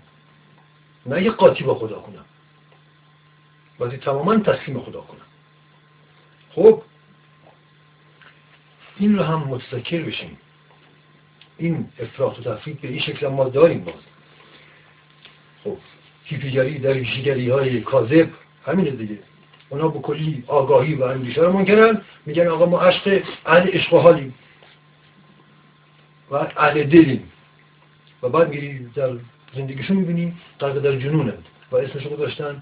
نه 1.07 1.23
یه 1.23 1.31
قاطی 1.31 1.63
با 1.63 1.75
خدا 1.75 1.99
کنم. 1.99 2.25
باید 3.77 3.99
تماما 3.99 4.37
تسلیم 4.37 4.79
خدا 4.79 5.01
کنم. 5.01 5.25
خب 6.51 6.81
این 8.97 9.17
رو 9.17 9.23
هم 9.23 9.39
متذکر 9.39 10.01
بشیم. 10.01 10.37
این 11.57 11.89
افراط 11.99 12.39
و 12.39 12.41
تفرید 12.41 12.81
به 12.81 12.87
این 12.87 12.99
شکل 12.99 13.27
ما 13.27 13.49
داریم 13.49 13.83
باز. 13.83 13.93
خب 15.63 15.77
هیپیگری 16.23 16.79
در 16.79 16.93
ویشیگری 16.93 17.49
های 17.49 17.81
کاذب 17.81 18.29
همینه 18.65 18.91
دیگه. 18.91 19.19
اونا 19.69 19.87
به 19.87 19.99
کلی 19.99 20.43
آگاهی 20.47 20.95
و 20.95 21.03
اندیشه 21.03 21.41
رو 21.41 21.53
منکرن. 21.53 22.01
میگن 22.25 22.47
آقا 22.47 22.65
ما 22.65 22.79
عشق 22.79 23.23
اهل 23.45 23.69
عشق 23.69 23.93
و 23.93 23.99
حالیم. 23.99 24.33
و 26.31 26.35
اهل 26.35 26.83
دلیم. 26.83 27.31
و 28.23 28.29
بعد 28.29 28.49
میری 28.49 28.85
در 28.95 29.09
زندگیشون 29.55 29.97
می‌بینی 29.97 30.33
غرق 30.59 30.79
در 30.79 30.95
جنونند 30.95 31.45
و 31.71 31.75
اسمشون 31.75 32.15
داشتن 32.15 32.61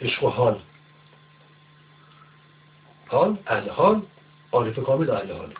عشق 0.00 0.24
و 0.24 0.28
حال. 0.28 0.58
حال 3.06 3.36
اهل 3.46 3.68
حال 3.68 4.02
عارف 4.52 4.78
کامل 4.78 5.10
اهل 5.10 5.32
حال. 5.32 5.54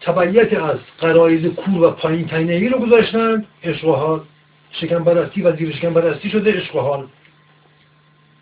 تبعیت 0.00 0.52
از 0.52 0.78
قرائز 0.98 1.46
کور 1.46 1.82
و 1.82 1.90
پایین 1.90 2.28
تینهی 2.28 2.68
رو 2.68 2.78
گذاشتن 2.78 3.46
عشق 3.64 3.84
و 3.84 3.92
حال. 3.92 4.24
شکم 4.70 5.04
برستی 5.04 5.42
و 5.42 5.56
زیر 5.56 5.76
شکم 5.76 5.94
برستی 5.94 6.30
شده 6.30 6.52
عشق 6.52 6.76
و 6.76 6.80
حال. 6.80 7.08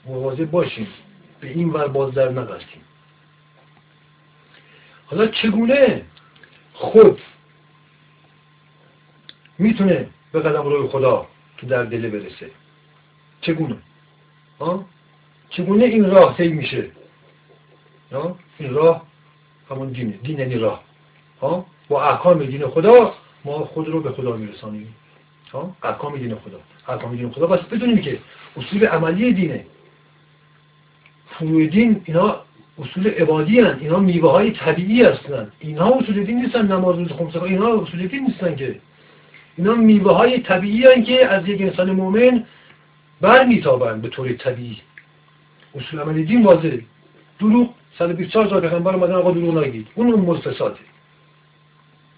مواظب 0.07 0.51
باشیم 0.51 0.86
به 1.40 1.49
این 1.49 1.70
ور 1.70 1.88
باز 1.88 2.14
در 2.14 2.28
نبستیم 2.28 2.82
حالا 5.07 5.26
چگونه 5.26 6.03
خود 6.72 7.20
می‌تونه 9.59 10.09
به 10.33 10.41
قدم 10.41 10.62
روی 10.62 10.89
خدا 10.89 11.26
تو 11.59 11.66
در 11.66 11.85
دل 11.85 12.11
برسه. 12.11 12.51
چگونه؟ 13.41 13.76
ها؟ 14.61 14.85
چگونه 15.51 15.85
این 15.85 16.11
راه 16.11 16.37
طی 16.37 16.49
میشه؟ 16.49 16.87
ها؟ 18.12 18.37
این 18.59 18.74
راه 18.74 19.03
همون 19.70 19.89
دینه 19.89 20.18
دین 20.22 20.39
یعنی 20.39 20.55
راه. 20.55 20.83
ها؟ 21.41 21.66
با 21.89 22.05
احکام 22.05 22.45
دین 22.45 22.66
خدا 22.66 23.14
ما 23.45 23.53
خود 23.53 23.89
رو 23.89 24.01
به 24.01 24.11
خدا 24.11 24.37
میرسانیم. 24.37 24.95
احکام 25.83 26.16
دین 26.16 26.35
خدا. 26.35 26.61
احکام 26.89 27.16
دین 27.16 27.30
خدا 27.30 27.47
بس 27.47 27.61
بدونیم 27.61 27.99
که 28.01 28.18
اصول 28.57 28.87
عملی 28.87 29.33
دینه. 29.33 29.66
فروع 31.26 31.66
دین 31.66 32.03
اینا 32.05 32.41
اصول 32.78 33.09
عبادی 33.09 33.61
هن. 33.61 33.78
اینا 33.80 33.99
میوه 33.99 34.30
های 34.30 34.51
طبیعی 34.51 35.03
هستن. 35.03 35.53
اینا 35.59 35.87
اصول 35.87 36.24
دین 36.24 36.43
نیستن 36.43 36.72
نماز 36.72 36.99
روز 36.99 37.12
خمسه 37.12 37.43
اینا 37.43 37.83
اصول 37.83 38.07
دین 38.07 38.24
نیستن 38.24 38.57
که. 38.57 38.80
اینا 39.57 39.74
میوه 39.74 40.12
های 40.12 40.40
طبیعی 40.40 41.03
که 41.03 41.26
از 41.26 41.48
یک 41.48 41.61
انسان 41.61 41.90
مؤمن 41.90 42.44
بر 43.20 43.44
میتابند 43.44 44.03
به 44.03 44.09
طور 44.09 44.32
طبیعی. 44.32 44.80
اصول 45.74 46.00
عملی 46.00 46.24
دین 46.24 46.42
واضحه. 46.42 46.82
دروغ 47.40 47.74
124 47.98 48.46
تا 48.46 48.61
پیغمبر 48.61 48.94
اومدن 48.94 49.14
آقا 49.14 49.30
دروغ 49.30 49.64
نگید. 49.64 49.88
اون 49.94 50.12
اون 50.12 50.40
فساده 50.40 50.78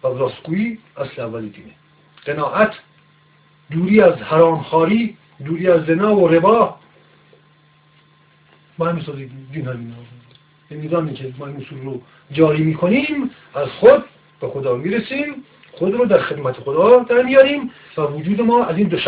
و 0.05 0.09
راستگویی 0.09 0.79
اصل 0.97 1.23
اولی 1.23 1.49
دینه. 1.49 1.73
قناعت 2.25 2.73
دوری 3.71 4.01
از 4.01 4.15
حرامخواری 4.15 5.17
دوری 5.45 5.69
از 5.69 5.87
زنا 5.87 6.17
و 6.17 6.29
ربا. 6.29 6.77
ما 8.79 8.87
همین 8.87 9.05
دین 9.53 9.67
همین 9.67 9.95
این 10.71 10.85
نظامی 10.85 11.15
که 11.15 11.35
ما 11.39 11.47
این 11.47 11.57
اصول 11.57 11.79
رو 11.79 12.03
جاری 12.33 12.63
می‌کنیم 12.63 13.31
از 13.55 13.69
خود 13.69 14.05
به 14.41 14.49
خدا 14.49 14.77
می‌رسیم. 14.77 15.45
خود 15.79 15.95
رو 15.95 16.05
در 16.05 16.19
خدمت 16.19 16.61
خدا 16.61 16.99
در 16.99 17.23
میاریم 17.23 17.71
و 17.97 18.03
وجود 18.03 18.41
ما 18.41 18.65
از 18.65 18.77
این 18.77 18.89
دو 18.89 18.99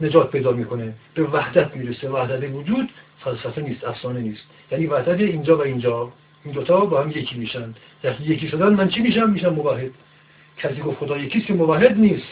نجات 0.00 0.30
پیدا 0.30 0.52
می‌کنه. 0.52 0.94
به 1.14 1.22
وحدت 1.22 1.76
می‌رسه. 1.76 2.08
وحدت 2.08 2.50
وجود 2.54 2.90
فلسفه 3.24 3.62
نیست 3.62 3.84
افسانه 3.84 4.20
نیست. 4.20 4.42
یعنی 4.72 4.86
وحدت 4.86 5.20
اینجا 5.20 5.56
و 5.56 5.62
اینجا. 5.62 6.12
این 6.44 6.54
دوتا 6.54 6.80
با 6.80 7.02
هم 7.02 7.10
یکی 7.10 7.38
میشن. 7.38 7.74
وقتی 8.04 8.24
یکی 8.24 8.48
شدن 8.48 8.68
من 8.74 8.88
چی 8.88 9.00
میشم؟ 9.00 9.30
میشم 9.30 9.48
موحد. 9.48 9.90
کسی 10.58 10.80
گفت 10.80 10.98
خدا 10.98 11.18
یکیست 11.18 11.46
که 11.46 11.54
موحد 11.54 11.98
نیست. 11.98 12.28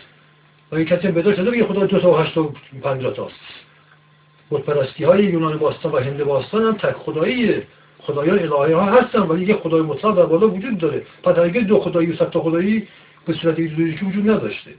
و 0.72 0.80
یک 0.80 0.88
کسی 0.88 1.08
بدار 1.08 1.34
شده 1.34 1.50
بگه 1.50 1.64
خدا 1.64 1.86
دو 1.86 2.00
تا 2.00 2.12
و 2.12 2.16
هشت 2.16 2.38
و 2.38 2.52
پنجاه 2.82 3.12
تاست. 3.14 3.40
پرستی 4.50 5.04
های 5.04 5.24
یونان 5.24 5.58
باستان 5.58 5.92
و 5.92 5.96
هند 5.96 6.24
باستان 6.24 6.62
هم 6.62 6.72
تک 6.72 6.92
خداییه. 6.92 7.66
خدایان 8.08 8.72
ها 8.72 8.84
هستن 8.84 9.18
ولی 9.18 9.44
یه 9.44 9.56
خدای 9.56 9.82
مطلق 9.82 10.16
در 10.16 10.26
بالا 10.26 10.48
وجود 10.48 10.78
داره. 10.78 11.02
پس 11.22 11.38
اگر 11.38 11.60
دو 11.60 11.80
خدایی 11.80 12.12
و 12.12 12.16
تا 12.16 12.40
خدایی 12.40 12.88
به 13.26 13.32
صورت 13.32 13.58
ایدئولوژیکی 13.58 14.04
وجود 14.04 14.30
نداشته. 14.30 14.70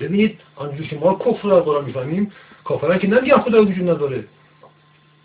ببینید 0.00 0.40
آنجور 0.56 0.86
که 0.86 0.96
ما 0.96 1.18
کفر 1.24 1.48
رو 1.48 1.60
قرآن 1.60 1.84
می‌فهمیم 1.84 2.32
کافران 2.64 2.98
که 2.98 3.08
نمیگن 3.08 3.38
خدا 3.38 3.62
وجود 3.62 3.90
نداره. 3.90 4.24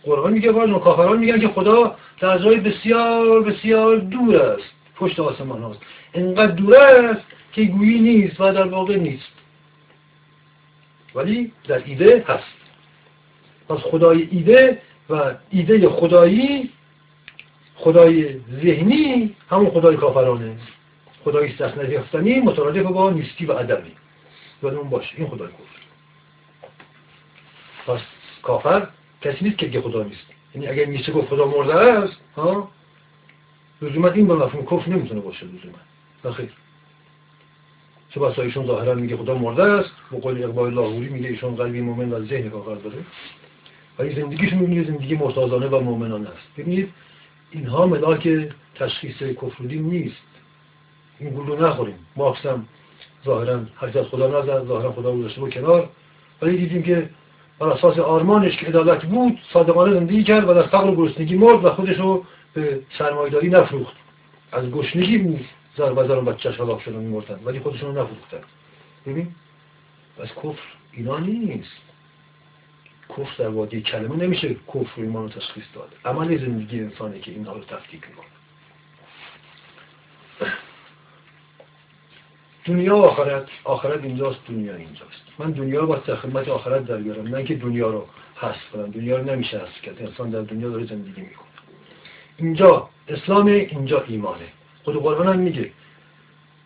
قرآن 0.03 0.33
میگه 0.33 0.51
واجن 0.51 0.79
کافران 0.79 1.19
میگن 1.19 1.39
که 1.39 1.47
خدا 1.47 1.95
در 2.19 2.37
جای 2.37 2.59
بسیار 2.59 3.41
بسیار 3.43 3.97
دور 3.97 4.35
است. 4.35 4.71
پشت 4.95 5.19
آسمان 5.19 5.61
هاست. 5.61 5.79
انقدر 6.13 6.51
دور 6.51 6.75
است 6.75 7.25
که 7.53 7.63
گویی 7.63 7.99
نیست 7.99 8.41
و 8.41 8.53
در 8.53 8.67
واقع 8.67 8.95
نیست. 8.95 9.31
ولی 11.15 11.51
در 11.67 11.81
ایده 11.85 12.25
هست. 12.27 12.55
پس 13.69 13.77
خدای 13.77 14.27
ایده 14.31 14.81
و 15.09 15.31
ایده 15.49 15.89
خدایی 15.89 16.69
خدای 17.75 18.39
ذهنی 18.61 19.35
همون 19.49 19.69
خدای 19.69 19.97
کافرانه. 19.97 20.57
خدای 21.23 21.53
دست 21.53 21.77
نگرفتنی 21.77 22.39
مترادف 22.39 22.83
با 22.85 23.09
نیستی 23.09 23.45
و 23.45 23.53
عدمی 23.53 23.91
اون 24.61 24.89
باشه 24.89 25.13
این 25.17 25.27
خدای 25.27 25.47
کفر. 25.47 25.85
پس 27.87 28.01
کافر 28.43 28.87
کسی 29.21 29.45
نیست 29.45 29.57
که 29.57 29.81
خدا 29.81 30.03
نیست. 30.03 30.25
یعنی 30.55 30.67
اگر 30.67 30.85
میشه 30.85 31.11
گفت 31.11 31.27
خدا 31.27 31.45
مرده 31.45 31.75
است 31.75 32.17
ها؟ 32.37 32.71
لزوما 33.81 34.09
این 34.09 34.27
به 34.27 34.35
مفهوم 34.35 34.65
کفر 34.65 34.89
نمی‌تونه 34.91 35.21
باشه 35.21 35.45
لزوما. 35.45 35.77
نخیر 36.25 36.49
چه 38.09 38.19
بسا 38.19 38.41
ایشون 38.41 38.67
ظاهرا 38.67 38.93
میگه 38.93 39.17
خدا 39.17 39.37
مرده 39.37 39.63
است 39.63 39.91
با 40.11 40.17
قول 40.17 40.43
اقبال 40.43 40.73
لاهوری 40.73 41.09
میگه 41.09 41.29
ایشون 41.29 41.55
قلبی 41.55 41.81
مومن 41.81 42.11
و 42.13 42.25
ذهن 42.25 42.49
کافر 42.49 42.75
داره. 42.75 42.97
ولی 43.99 44.15
زندگیشون 44.15 44.59
می‌بینید 44.59 44.87
زندگی 44.87 45.15
مرتازانه 45.15 45.67
و 45.67 45.79
مومنانه 45.79 46.29
است. 46.29 46.47
ببینید 46.57 46.93
اینها 47.55 47.87
ملاک 47.87 48.29
تشخیص 48.75 49.23
کفر 49.23 49.63
نیست. 49.63 50.15
این 51.19 51.29
گلو 51.29 51.67
نخوریم. 51.67 51.99
ما 52.15 52.31
هم 52.31 52.67
ظاهرا 53.25 53.59
حرکت 53.75 54.03
خدا 54.03 54.27
نزد 54.27 54.67
ظاهرا 54.67 54.91
خدا 54.91 55.09
رو 55.09 55.21
داشته 55.21 55.49
کنار. 55.49 55.89
ولی 56.41 56.57
دیدیم 56.57 56.83
که 56.83 57.09
بر 57.59 57.69
اساس 57.69 57.99
آرمانش 57.99 58.57
که 58.57 58.65
عدالت 58.65 59.05
بود 59.05 59.39
صادقانه 59.53 59.93
زندگی 59.93 60.23
کرد 60.23 60.49
و 60.49 60.53
در 60.53 60.67
فقر 60.67 60.89
و 60.89 60.95
گرسنگی 60.95 61.35
مرد 61.35 61.65
و 61.65 61.69
خودش 61.69 61.97
رو 61.97 62.25
به 62.53 62.79
سرمایداری 62.97 63.49
نفروخت. 63.49 63.95
از 64.51 64.71
گشنگی 64.71 65.17
بود 65.17 65.45
زر 65.77 65.91
و 65.91 66.07
زر 66.07 66.21
بچهش 66.21 66.59
هلاک 66.59 66.81
شدن 66.81 66.95
میمردن 66.95 67.39
ولی 67.45 67.59
خودشون 67.59 67.95
رو 67.95 68.01
نفروختن. 68.01 68.41
ببین 69.07 69.27
از 70.21 70.27
کفر 70.27 70.63
اینا 70.91 71.19
نیست. 71.19 71.81
کفر 73.09 73.43
در 73.43 73.49
وادی 73.49 73.81
کلمه 73.81 74.15
نمیشه 74.15 74.55
کفر 74.73 75.01
ایمان 75.01 75.23
رو 75.23 75.29
تشخیص 75.29 75.63
داد. 75.73 75.93
عمل 76.05 76.37
زندگی 76.37 76.79
انسانه 76.79 77.19
که 77.19 77.31
اینها 77.31 77.53
رو 77.53 77.61
تفکیک 77.61 78.01
می‌کنه. 78.07 78.25
دنیا 82.65 82.97
و 82.97 83.05
آخرت 83.05 83.47
آخرت 83.63 84.03
اینجاست 84.03 84.39
دنیا 84.47 84.75
اینجاست. 84.75 85.21
من 85.39 85.51
دنیا 85.51 85.79
رو 85.79 85.87
با 85.87 85.95
خدمت 85.95 86.47
آخرت 86.47 86.85
در 86.85 86.97
بیارم 86.97 87.27
نه 87.27 87.43
که 87.43 87.55
دنیا 87.55 87.89
رو 87.89 88.07
حذف 88.35 88.69
کنم. 88.73 88.91
دنیا 88.91 89.17
رو 89.17 89.23
نمیشه 89.23 89.59
حذف 89.59 89.81
کرد. 89.81 90.01
انسان 90.01 90.29
در 90.29 90.41
دنیا 90.41 90.69
داره 90.69 90.85
زندگی 90.85 91.21
می‌کنه. 91.21 91.47
اینجا 92.37 92.89
اسلام 93.07 93.45
اینجا 93.45 94.01
ایمانه. 94.01 94.47
خود 94.83 94.95
قرآن 94.95 95.27
هم 95.27 95.39
میگه 95.39 95.71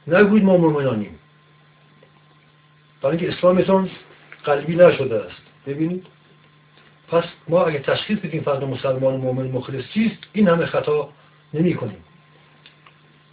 نگوید 0.08 0.44
ما 0.44 0.58
مؤمنانیم. 0.58 1.20
برای 3.02 3.18
اینکه 3.18 3.38
اسلامتون 3.38 3.90
قلبی 4.44 4.76
نشده 4.76 5.24
است. 5.24 5.42
ببینید 5.68 6.06
پس 7.12 7.24
ما 7.48 7.66
اگه 7.66 7.80
تشخیص 7.80 8.20
بدیم 8.20 8.42
فرد 8.42 8.64
مسلمان 8.64 9.16
مؤمن 9.16 9.52
مخلص 9.52 9.84
چیست 9.94 10.18
این 10.34 10.48
همه 10.48 10.66
خطا 10.66 11.10
نمی 11.54 11.74
کنیم 11.74 12.04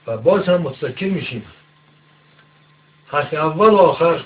و 0.07 0.17
باز 0.17 0.49
هم 0.49 0.61
متذکر 0.61 1.07
میشیم. 1.07 1.43
حرف 3.07 3.35
اول 3.35 3.69
و 3.69 3.77
آخر 3.77 4.25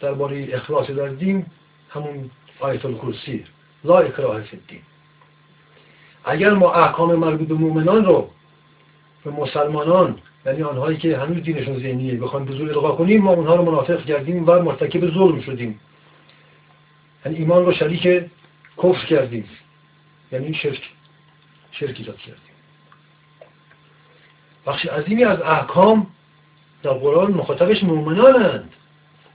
درباره 0.00 0.48
اخلاص 0.52 0.90
در 0.90 1.08
دین 1.08 1.46
همون 1.90 2.30
آیت 2.60 2.84
الکرسی. 2.84 3.44
لا 3.84 3.98
اکراه 3.98 4.40
فی 4.40 4.58
اگر 6.24 6.54
ما 6.54 6.72
احکام 6.72 7.14
مربوط 7.14 7.48
به 7.48 7.54
مؤمنان 7.54 8.04
رو 8.04 8.30
به 9.24 9.30
مسلمانان 9.30 10.18
یعنی 10.46 10.62
آنهایی 10.62 10.98
که 10.98 11.18
هنوز 11.18 11.42
دینشون 11.42 11.78
ذهنیه 11.78 12.14
بخوایم 12.14 12.46
به 12.46 12.52
زور 12.52 12.68
القا 12.70 12.92
کنیم 12.92 13.22
ما 13.22 13.32
اونها 13.32 13.54
رو 13.54 13.62
منافق 13.62 14.04
کردیم 14.04 14.44
و 14.48 14.62
مرتکب 14.62 15.14
ظلم 15.14 15.40
شدیم. 15.40 15.80
یعنی 17.24 17.38
ایمان 17.38 17.66
رو 17.66 17.72
شریک 17.72 18.30
کفر 18.82 19.06
کردیم. 19.06 19.44
یعنی 20.32 20.54
شرک. 20.54 20.90
شرک 21.72 21.96
ایجاد 21.98 22.16
کردیم. 22.16 22.42
بخش 24.66 24.86
عظیمی 24.86 25.24
از 25.24 25.40
احکام 25.40 26.06
در 26.82 26.90
قرآن 26.90 27.30
مخاطبش 27.30 27.82
مؤمنانند. 27.84 28.72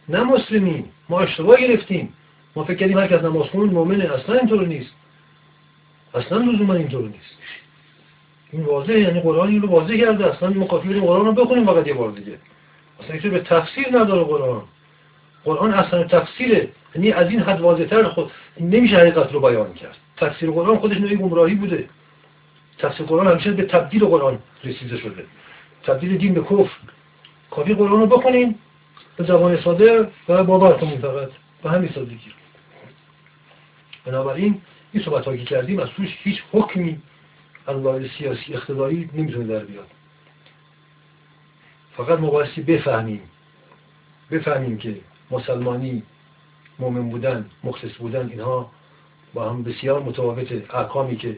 نه 0.09 0.23
مسلمین. 0.23 0.85
ما 1.09 1.19
اشتباه 1.19 1.61
گرفتیم. 1.61 2.13
ما 2.55 2.63
فکر 2.63 2.77
کردیم 2.77 2.97
هر 2.97 3.07
کس 3.07 3.23
نماز 3.23 3.47
خون 3.47 3.69
مؤمنه. 3.69 4.13
اصلا 4.13 4.35
اینطور 4.35 4.67
نیست. 4.67 4.91
اصلا 6.13 6.37
لزوما 6.37 6.73
اینطور 6.73 7.01
نیست. 7.09 7.37
این 8.51 8.63
واضحه. 8.63 8.99
یعنی 8.99 9.19
قرآن 9.19 9.49
این 9.49 9.61
رو 9.61 9.69
واضح 9.69 9.97
کرده. 9.97 10.33
اصلا 10.33 10.65
کافی 10.65 10.99
قرآن 10.99 11.25
رو 11.25 11.33
بخونیم 11.33 11.65
فقط 11.65 11.87
یه 11.87 11.93
بار 11.93 12.11
دیگه. 12.11 12.37
اصلا 12.99 13.31
به 13.31 13.39
تفسیر 13.39 13.87
نداره 13.87 14.23
قرآن. 14.23 14.63
قرآن 15.45 15.73
اصلا 15.73 16.03
تفسیره 16.03 16.69
یعنی 16.95 17.11
از 17.11 17.29
این 17.29 17.39
حد 17.39 17.61
واضحتر 17.61 18.03
خود 18.03 18.31
نمیشه 18.59 18.97
حقیقت 18.97 19.33
رو 19.33 19.39
بیان 19.39 19.73
کرد. 19.73 19.97
تفسیر 20.17 20.51
قرآن 20.51 20.79
خودش 20.79 20.97
نوعی 20.97 21.15
گمراهی 21.15 21.55
بوده. 21.55 21.89
تفسیر 22.77 23.05
قرآن 23.05 23.27
همیشه 23.27 23.51
به 23.51 23.63
تبدیل 23.63 24.05
قرآن 24.05 24.39
رسیده 24.63 24.97
شده. 24.97 25.25
تبدیل 25.83 26.17
دین 26.17 26.33
به 26.33 26.41
کفر. 26.41 26.77
کافی 27.51 27.73
قرآن 27.73 27.99
رو 27.99 28.07
بخونیم 28.07 28.59
به 29.17 29.23
زبان 29.23 29.61
ساده 29.61 30.07
و 30.29 30.43
باور 30.43 30.73
کنیم 30.73 30.97
فقط. 30.97 31.29
به 31.63 31.69
همین 31.69 31.89
سادگی. 31.95 32.33
بنابراین 34.05 34.61
این 34.93 35.03
صحبت 35.03 35.23
که 35.23 35.37
کردیم 35.37 35.79
از 35.79 35.89
توش 35.89 36.17
هیچ 36.23 36.43
حکمی 36.51 37.01
از 37.67 37.75
سیاسی 38.17 38.53
اقتداری 38.53 39.09
نمی‌تونه 39.13 39.45
در 39.45 39.65
بیاد. 39.65 39.87
فقط 41.97 42.19
مبایستی 42.19 42.61
بفهمیم. 42.61 43.21
بفهمیم 44.31 44.77
که 44.77 44.95
مسلمانی 45.34 46.03
مؤمن 46.79 47.09
بودن 47.09 47.45
مخلص 47.63 47.91
بودن 47.99 48.29
اینها 48.29 48.71
با 49.34 49.49
هم 49.49 49.63
بسیار 49.63 50.03
متفاوته 50.03 50.65
احکامی 50.69 51.15
که 51.17 51.36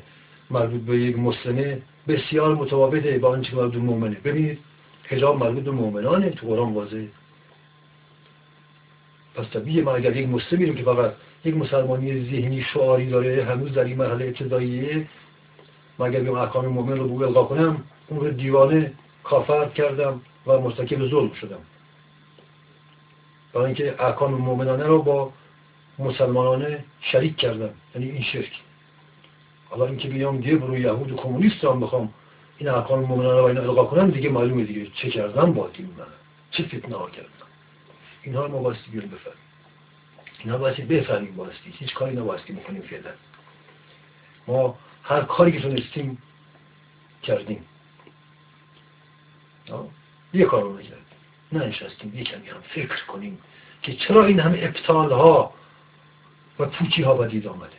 مربوط 0.52 0.82
به 0.82 0.98
یک 0.98 1.20
مسلمه 1.20 1.82
بسیار 2.08 2.56
متفاوته 2.56 3.18
با 3.18 3.30
آنچه 3.30 3.50
که 3.50 3.56
مربوط 3.56 3.74
به 3.74 3.80
مؤمنه 3.80 4.16
ببینید 4.24 4.60
حجاب 5.04 5.44
مربوط 5.44 5.64
به 5.64 5.72
مؤمنانه 5.72 6.30
تو 6.30 6.48
قرآن 6.48 6.74
واضحه. 6.74 7.08
پس 9.36 9.46
طبیعه 9.54 9.84
ما 9.84 9.96
اگر 9.96 10.16
یک 10.16 10.30
مسلمی 10.30 10.66
رو 10.66 10.74
که 10.74 10.84
فقط 10.84 11.14
یک 11.46 11.58
مسلمانی 11.58 12.24
ذهنی 12.24 12.62
شعاری 12.62 13.10
داره 13.10 13.44
هنوز 13.44 13.74
در 13.74 13.84
این 13.84 13.98
مرحله 13.98 14.26
ابتداییه 14.26 15.08
ما 16.00 16.06
اگر 16.06 16.20
بیم 16.20 16.34
احکام 16.34 16.66
مؤمن 16.66 16.98
رو 16.98 17.18
به 17.18 17.26
القا 17.26 17.44
کنم 17.44 17.84
اون 18.08 18.20
رو 18.20 18.32
دیوانه 18.32 18.94
کافر 19.24 19.70
کردم 19.70 20.22
و 20.48 20.60
مرتکب 20.60 21.08
ظلم 21.08 21.34
شدم. 21.34 21.60
برای 23.56 23.66
اینکه 23.66 23.96
احکام 24.00 24.34
مؤمنانه 24.34 24.84
رو 24.84 25.02
با 25.02 25.34
مسلمانانه 26.00 26.84
شریک 27.02 27.38
کردن 27.38 27.74
یعنی 27.96 28.10
این 28.10 28.24
شرک. 28.24 28.52
حالا 29.70 29.86
اینکه 29.86 30.08
بیام 30.08 30.38
دیگه 30.38 30.56
برو 30.56 30.78
یهود 30.78 31.12
و 31.12 31.16
کمونیست 31.16 31.64
هم 31.64 31.80
بخوام 31.80 32.14
این 32.58 32.70
احکام 32.70 33.00
مؤمنانه 33.00 33.40
رو 33.40 33.46
اینا 33.46 33.62
القا 33.62 33.86
کنم 33.86 34.12
دیگه 34.12 34.30
معلومه 34.30 34.64
دیگه 34.64 34.88
چه 34.96 35.10
کردم 35.10 35.54
با 35.54 35.70
دین 35.70 35.86
من 35.86 36.06
چه 36.52 36.64
فتنه 36.64 36.96
ها 36.96 37.10
کردم 37.10 37.30
اینها 38.24 38.46
رو 38.46 38.52
ما 38.52 38.58
باستی 38.58 38.92
بیاریم 38.92 39.10
بفرمیم 39.10 39.38
اینا 40.44 40.58
باستی 40.58 40.82
بفهمیم 40.82 41.36
باستی 41.36 41.74
هیچ 41.80 41.94
کاری 41.94 42.16
نباستی 42.16 42.54
بکنیم 42.54 42.82
فعلا. 42.82 43.12
ما 44.48 44.78
هر 45.04 45.22
کاری 45.22 45.52
که 45.52 45.60
تونستیم 45.60 46.18
کردیم. 47.24 47.66
یه 50.34 50.46
کار 50.46 50.64
رو 50.64 50.78
نکردیم. 50.78 51.05
ننشستیم 51.52 52.14
یه 52.16 52.24
کمی 52.24 52.50
هم 52.50 52.62
فکر 52.62 53.06
کنیم 53.06 53.38
که 53.82 53.94
چرا 53.94 54.26
این 54.26 54.40
همه 54.40 54.60
ابطال 54.62 55.12
ها 55.12 55.54
و 56.60 56.66
پوچی 56.66 57.04
ها 57.04 57.14
با 57.14 57.26
دید 57.26 57.48
آمده. 57.48 57.72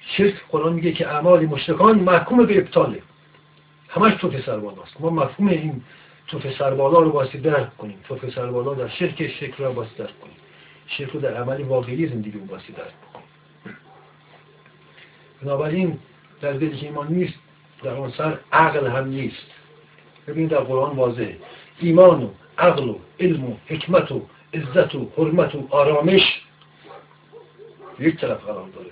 شرک 0.00 0.34
قرآن 0.48 0.72
میگه 0.72 0.92
که 0.92 1.08
اعمال 1.08 1.46
مشرکان 1.46 1.98
محکوم 1.98 2.46
به 2.46 2.58
ابطاله. 2.58 3.02
همش 3.88 4.14
توف 4.14 4.46
سربالاست 4.46 5.00
ما 5.00 5.10
مفهوم 5.10 5.48
این 5.48 5.82
توف 6.26 6.58
سربالا 6.58 6.98
رو 6.98 7.10
باید 7.10 7.42
درک 7.42 7.76
کنیم. 7.76 7.98
توف 8.08 8.34
سربالا 8.34 8.74
در 8.74 8.88
شرک 8.88 9.28
شرک 9.28 9.54
رو 9.54 9.72
باید 9.72 9.96
درک 9.96 10.20
کنیم. 10.20 10.36
شرک 10.86 11.10
رو 11.10 11.20
در 11.20 11.34
عمل 11.34 11.62
واقعی 11.62 12.06
زندگی 12.06 12.30
رو 12.30 12.44
باید 12.44 12.62
درک 12.76 12.76
کنیم 13.12 13.24
بنابراین 15.42 15.98
در 16.40 16.52
دلی 16.52 16.76
که 16.76 16.86
ایمان 16.86 17.08
نیست 17.08 17.34
در 17.82 17.94
آن 17.94 18.10
سر 18.10 18.38
عقل 18.52 18.86
هم 18.86 19.08
نیست. 19.08 19.46
ببینید 20.26 20.50
در 20.50 20.60
قرآن 20.60 20.96
واضحه. 20.96 21.36
ایمان 21.80 22.22
و 22.22 22.28
عقل 22.58 22.88
و 22.88 22.98
علم 23.20 23.44
و 23.44 23.56
حکمت 23.66 24.12
و 24.12 24.22
عزت 24.54 24.94
و 24.94 25.10
حرمت 25.16 25.54
و 25.54 25.66
آرامش 25.70 26.42
یک 27.98 28.16
طرف 28.20 28.44
قرار 28.44 28.68
داره. 28.68 28.90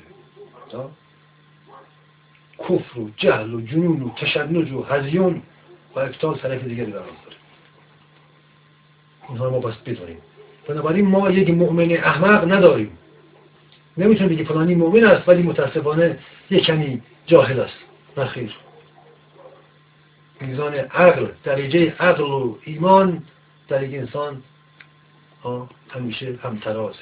کفر 2.59 2.99
و 3.01 3.11
جهل 3.17 3.55
و 3.55 3.61
جنون 3.61 4.03
و 4.03 4.15
تشنج 4.15 4.73
و 4.73 4.83
هزیون 4.83 5.43
و 5.95 6.01
افتال 6.01 6.37
طرف 6.39 6.65
دیگری 6.65 6.93
قرار 6.93 7.05
داره. 7.05 7.37
اینها 9.29 9.51
ما 9.51 9.59
باید 9.59 9.85
بدونیم. 9.85 10.19
بنابراین 10.69 11.07
ما 11.07 11.31
یک 11.31 11.51
مؤمن 11.51 11.93
احمق 11.93 12.53
نداریم. 12.53 12.99
نمی‌تونیم 13.97 14.35
بگی 14.35 14.45
فلانی 14.45 14.75
مؤمن 14.75 15.05
است 15.05 15.29
ولی 15.29 15.43
متاسفانه 15.43 16.19
یک 16.51 16.65
کمی 16.65 17.03
جاهل 17.27 17.61
است. 17.61 17.79
نخیر 18.17 18.57
میزان 20.41 20.75
عقل 20.75 21.27
درجه 21.45 21.95
عقل 22.01 22.23
و 22.23 22.57
ایمان 22.65 23.23
در 23.69 23.83
یک 23.83 23.95
انسان 23.95 24.43
همیشه 25.91 26.39
همترازه. 26.43 26.99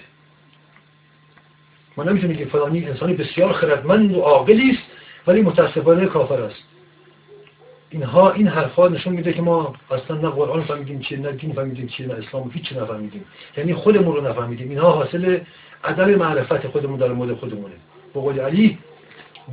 ما 1.96 2.04
نمی‌تونیم 2.04 2.36
که 2.36 2.44
فلانی 2.44 2.86
انسانی 2.86 3.14
بسیار 3.14 3.52
خردمند 3.52 4.14
و 4.14 4.20
عاقلی 4.20 4.70
است 4.70 4.82
ولی 5.26 5.42
متاسفانه 5.42 6.06
کافر 6.06 6.42
است. 6.42 6.62
اینها 7.90 8.30
این 8.30 8.48
حرفا 8.48 8.88
نشون 8.88 9.12
میده 9.12 9.32
که 9.32 9.42
ما 9.42 9.74
اصلا 9.90 10.16
نه 10.16 10.28
قرآن 10.28 10.62
فهمیدیم 10.62 11.00
چیه 11.00 11.18
نه 11.18 11.32
دین 11.32 11.52
فهمیدیم 11.52 11.86
چیه 11.86 12.06
نه 12.06 12.14
اسلام 12.14 12.50
هیچ 12.54 12.72
نفهمیدیم. 12.72 13.24
یعنی 13.56 13.74
خودمون 13.74 14.16
رو 14.16 14.28
نفهمیدیم. 14.28 14.68
اینها 14.68 14.90
حاصل 14.90 15.38
عدم 15.84 16.14
معرفت 16.14 16.68
خودمون 16.68 16.98
در 16.98 17.12
مورد 17.12 17.34
خودمونه. 17.34 17.74
به 18.14 18.20
قول 18.20 18.40
علی 18.40 18.78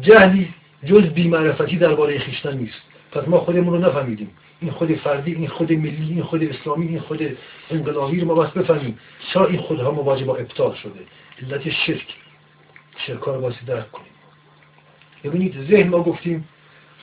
جهلی 0.01 0.53
جز 0.85 1.01
بیمعرفتی 1.01 1.77
درباره 1.77 2.19
خیشتن 2.19 2.57
نیست. 2.57 2.81
پس 3.11 3.27
ما 3.27 3.39
خودمون 3.39 3.73
رو 3.73 3.89
نفهمیدیم. 3.89 4.29
این 4.61 4.71
خود 4.71 4.95
فردی 4.95 5.33
این 5.33 5.47
خود 5.47 5.73
ملی 5.73 6.13
این 6.13 6.23
خود 6.23 6.43
اسلامی 6.43 6.87
این 6.87 6.99
خود 6.99 7.37
انقلابی 7.69 8.19
رو 8.19 8.27
ما 8.27 8.35
بس 8.35 8.51
بفهمیم. 8.51 8.99
چرا 9.33 9.47
این 9.47 9.59
خودها 9.59 9.91
مواجه 9.91 10.25
با 10.25 10.35
ابطال 10.35 10.75
شده؟ 10.75 10.99
علت 11.41 11.69
شرک. 11.69 12.15
شرکا 12.97 13.35
رو 13.35 13.41
باسی 13.41 13.65
درک 13.65 13.91
کنیم. 13.91 14.07
ببینید 15.23 15.55
ذهن 15.69 15.89
ما 15.89 16.03
گفتیم 16.03 16.47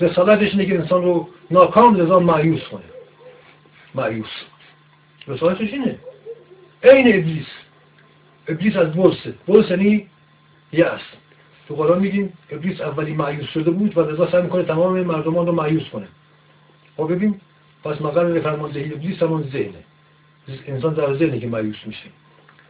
رسالتش 0.00 0.50
اینه 0.50 0.66
که 0.66 0.74
انسان 0.74 1.02
رو 1.02 1.28
ناکام 1.50 1.96
لذا 1.96 2.20
معیوس 2.20 2.62
کنه. 2.62 2.84
معیوس 3.94 4.30
رسالتش 5.28 5.72
اینه. 5.72 5.98
عین 6.82 7.18
ابلیس. 7.18 7.46
ابلیس 8.48 8.76
از 8.76 8.92
برسه 8.92 9.34
برس 9.48 9.70
یعنی 9.70 10.08
یأس. 10.72 11.00
تو 11.68 11.74
قرآن 11.74 11.98
میگیم 11.98 12.32
ابلیس 12.50 12.80
اولی 12.80 13.12
معیوس 13.12 13.48
شده 13.48 13.70
بود 13.70 13.98
و 13.98 14.00
لذا 14.00 14.30
سعی 14.30 14.42
می‌کنه 14.42 14.62
تمام 14.62 15.02
مردمان 15.02 15.46
رو 15.46 15.52
معیوس 15.52 15.88
کنه. 15.88 16.08
خب 16.96 17.12
ببین 17.12 17.40
پس 17.84 18.00
مقر 18.00 18.40
فرماندهی 18.40 18.92
ابلیس 18.92 19.22
همون 19.22 19.42
ذهنه. 19.42 19.84
انسان 20.66 20.94
در 20.94 21.14
ذهنه 21.14 21.38
که 21.40 21.46
معیوس 21.46 21.86
میشه. 21.86 22.06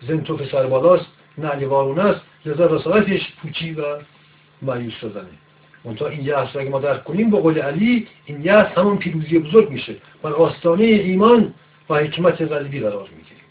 ذهن 0.07 0.20
توف 0.20 0.51
سربالاست 0.51 1.07
نعلی 1.39 1.64
وارونه 1.64 2.03
است 2.03 2.20
لذا 2.47 2.66
رسالتش 2.66 3.33
پوچی 3.43 3.72
و 3.72 3.83
معیوس 4.62 4.95
شدنه. 4.95 5.29
منتها 5.85 6.09
این 6.09 6.25
یأس 6.25 6.57
رو 6.57 6.61
اگه 6.61 6.70
ما 6.70 6.81
درک 6.81 7.05
کنیم 7.05 7.31
با 7.31 7.39
قول 7.41 7.59
علی 7.59 8.09
این 8.25 8.45
یأس 8.45 8.79
همون 8.79 8.99
پیروزی 8.99 9.39
بزرگ 9.39 9.70
میشه. 9.70 9.97
بر 10.22 10.33
آستانه 10.33 10.85
ایمان 10.85 11.55
و 11.91 11.95
حکمت 11.95 12.43
قلبی 12.43 12.81
قرار 12.81 13.09
می‌گیریم 13.09 13.45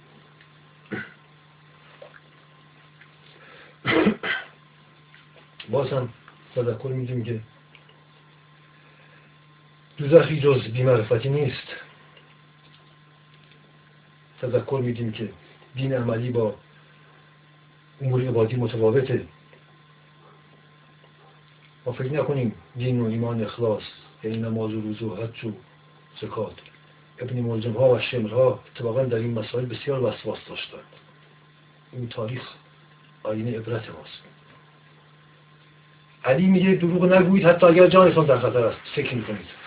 باز 5.72 5.90
هم 5.90 6.10
تذکر 6.56 6.88
میدیم 6.88 7.24
که 7.24 7.40
دوزخی 10.04 10.40
جز 10.40 10.62
بیمعرفتی 10.62 11.30
نیست 11.30 11.68
تذکر 14.42 14.82
میدیم 14.84 15.12
که 15.12 15.30
دین 15.76 15.94
عملی 15.94 16.30
با 16.32 16.56
امور 18.02 18.28
عبادی 18.28 18.56
متفاوته 18.56 19.26
ما 21.86 21.94
فکر 21.94 22.12
نکنیم 22.12 22.56
دین 22.76 23.02
و 23.02 23.06
ایمان 23.06 23.44
اخلاص 23.44 23.84
یعنی 24.24 24.38
نماز 24.38 24.74
و 24.74 24.82
روز 24.82 25.02
و 25.02 25.16
حج 25.16 25.46
و 25.46 25.52
زکات 26.22 26.56
ابن 27.20 27.40
ملجم 27.40 27.72
ها 27.72 27.90
و 27.90 28.00
شمر 28.00 28.30
ها 28.30 28.60
اتفاقا 28.76 29.04
در 29.04 29.18
این 29.18 29.40
مسائل 29.40 29.66
بسیار 29.66 30.04
وسواس 30.04 30.40
داشتند 30.50 30.80
این 31.92 32.10
تاریخ 32.10 32.42
آینه 33.24 33.58
عبرت 33.58 33.90
ماست 33.90 34.24
علی 36.26 36.48
میگه 36.48 36.76
دروغ 36.76 37.14
نگویید 37.14 37.46
حتی 37.46 37.66
اگر 37.66 37.88
جانتان 37.88 38.26
در 38.26 38.40
خطر 38.40 38.66
است 38.66 38.80
فکر 38.96 39.16
می‌کنید 39.16 39.63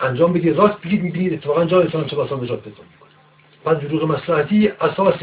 انجام 0.00 0.32
بدید 0.32 0.56
راست 0.56 0.80
بگید 0.80 1.02
می‌بینید 1.02 1.32
اتفاقا 1.32 1.64
جانتان 1.64 2.06
چه 2.06 2.16
بسا 2.16 2.36
نجات 2.36 2.62
پیدا 2.62 2.82
می‌کنه. 2.92 3.80
دروغ 3.80 4.04
مسلحتی 4.04 4.68
اساس 4.68 5.22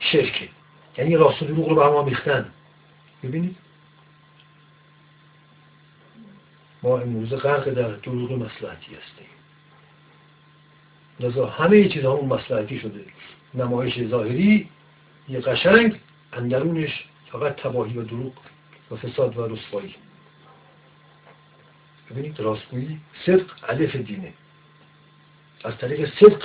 شرکه. 0.00 0.48
یعنی 0.98 1.16
راست 1.16 1.42
و 1.42 1.44
دروغ 1.44 1.68
رو 1.68 1.74
به 1.74 1.84
هم 1.84 1.90
آمیختن. 1.90 2.50
ببینید 3.24 3.56
ما 6.82 6.98
امروز 6.98 7.34
غرق 7.34 7.68
در 7.70 7.88
دروغ 7.88 8.32
مسلحتی 8.32 8.94
هستیم. 8.94 9.26
لذا 11.20 11.46
همه 11.46 11.88
چیز 11.88 12.04
همون 12.04 12.24
مسلحتی 12.24 12.78
شده. 12.78 13.04
نمایش 13.54 14.04
ظاهری 14.04 14.68
یه 15.28 15.40
قشنگ 15.40 16.00
اندرونش 16.32 17.04
فقط 17.32 17.56
تباهی 17.56 17.98
و 17.98 18.02
دروغ 18.02 18.32
و 18.90 18.96
فساد 18.96 19.38
و 19.38 19.46
رسوایی. 19.46 19.94
ببینید 22.10 22.40
راستگویی 22.40 23.00
صدق 23.26 23.46
علف 23.68 23.96
دینه 23.96 24.32
از 25.64 25.78
طریق 25.78 26.10
صدق. 26.20 26.42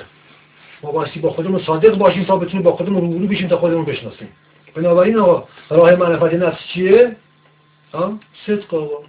ما 0.84 0.91
باستی 0.91 1.20
با 1.20 1.30
خودمون 1.30 1.64
صادق 1.64 1.97
باشیم 1.97 2.24
تا 2.24 2.38
بتونیم 2.38 2.62
با 2.62 2.76
خودمون 2.76 3.01
روبرو 3.01 3.28
بشیم 3.28 3.47
تا 3.47 3.57
خودمون 3.57 3.86
بشناسیم. 3.86 4.30
بنابراین 4.76 5.18
آقا 5.20 5.47
راه 5.70 5.95
معرفت 5.95 6.34
نفس 6.34 6.59
چیه؟ 6.74 7.16
صدق 8.45 8.74
آقا. 8.74 9.03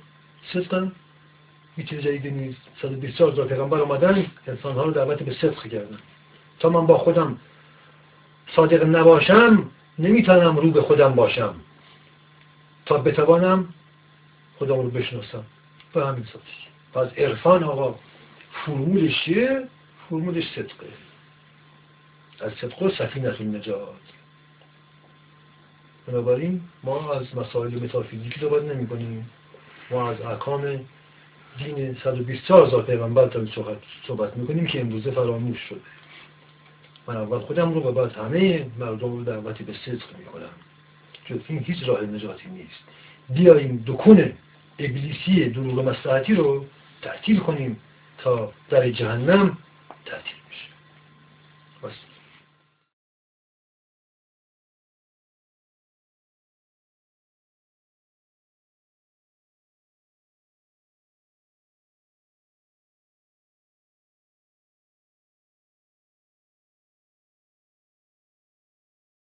صدق 0.52 0.88
هیچ 1.76 1.88
جدیدی 1.88 2.30
نیست. 2.30 2.60
124 2.82 3.32
هزار 3.32 3.46
پیغمبر 3.46 3.78
اومدن 3.78 4.26
انسان 4.46 4.74
ها 4.74 4.82
رو 4.82 4.90
دعوت 4.90 5.22
به 5.22 5.34
صدق 5.34 5.62
کردن. 5.62 5.98
تا 6.58 6.68
من 6.68 6.86
با 6.86 6.98
خودم 6.98 7.38
صادق 8.56 8.84
نباشم 8.84 9.70
نمی‌تونم 9.98 10.56
رو 10.56 10.70
به 10.70 10.82
خودم 10.82 11.14
باشم. 11.14 11.54
تا 12.86 12.98
بتوانم 12.98 13.68
خودم 14.58 14.76
رو 14.76 14.90
بشناسم. 14.90 15.44
به 15.94 16.06
همین 16.06 16.24
پس 16.94 17.08
عرفان 17.18 17.64
آقا 17.64 17.98
فرمولش 18.66 19.24
چیه؟ 19.24 19.68
فرمولش 20.10 20.44
صدقه. 20.54 20.88
از 22.40 22.52
صدق 22.60 22.82
و 22.82 22.90
سفینت 22.90 23.40
نجات 23.40 23.88
بنابراین 26.06 26.60
ما 26.82 27.12
از 27.12 27.36
مسائل 27.36 27.74
متافیزیکی 27.74 28.40
صحبت 28.40 28.62
نمی 28.62 28.86
کنیم 28.86 29.30
ما 29.90 30.10
از 30.10 30.20
احکام 30.20 30.80
دین 31.58 31.96
124 32.04 32.66
هزار 32.66 32.82
پیغمبر 32.82 33.26
تا 33.26 33.46
صحبت, 34.06 34.36
می‌کنیم 34.36 34.66
که 34.66 34.80
امروزه 34.80 35.10
فراموش 35.10 35.58
شده. 35.68 35.80
من 37.06 37.16
اول 37.16 37.38
خودم 37.38 37.74
رو 37.74 37.80
و 37.80 37.92
بعد 37.92 38.12
همه 38.12 38.66
مردم 38.78 39.12
رو 39.12 39.24
دعوتی 39.24 39.64
به 39.64 39.72
صدق 39.72 40.18
می‌کنم. 40.18 40.52
جز 41.24 41.38
این 41.48 41.58
هیچ 41.58 41.88
راه 41.88 42.02
نجاتی 42.02 42.48
نیست. 42.48 42.84
بیاییم 43.30 43.84
دکون 43.86 44.32
ابلیسی 44.84 45.48
دروغ 45.48 45.88
مسلحتی 45.88 46.34
رو 46.34 46.66
تعطیل 47.02 47.38
کنیم 47.38 47.80
تا 48.18 48.52
در 48.70 48.90
جهنم 48.90 49.58
تعطیل 50.04 50.36
بشه. 50.50 52.11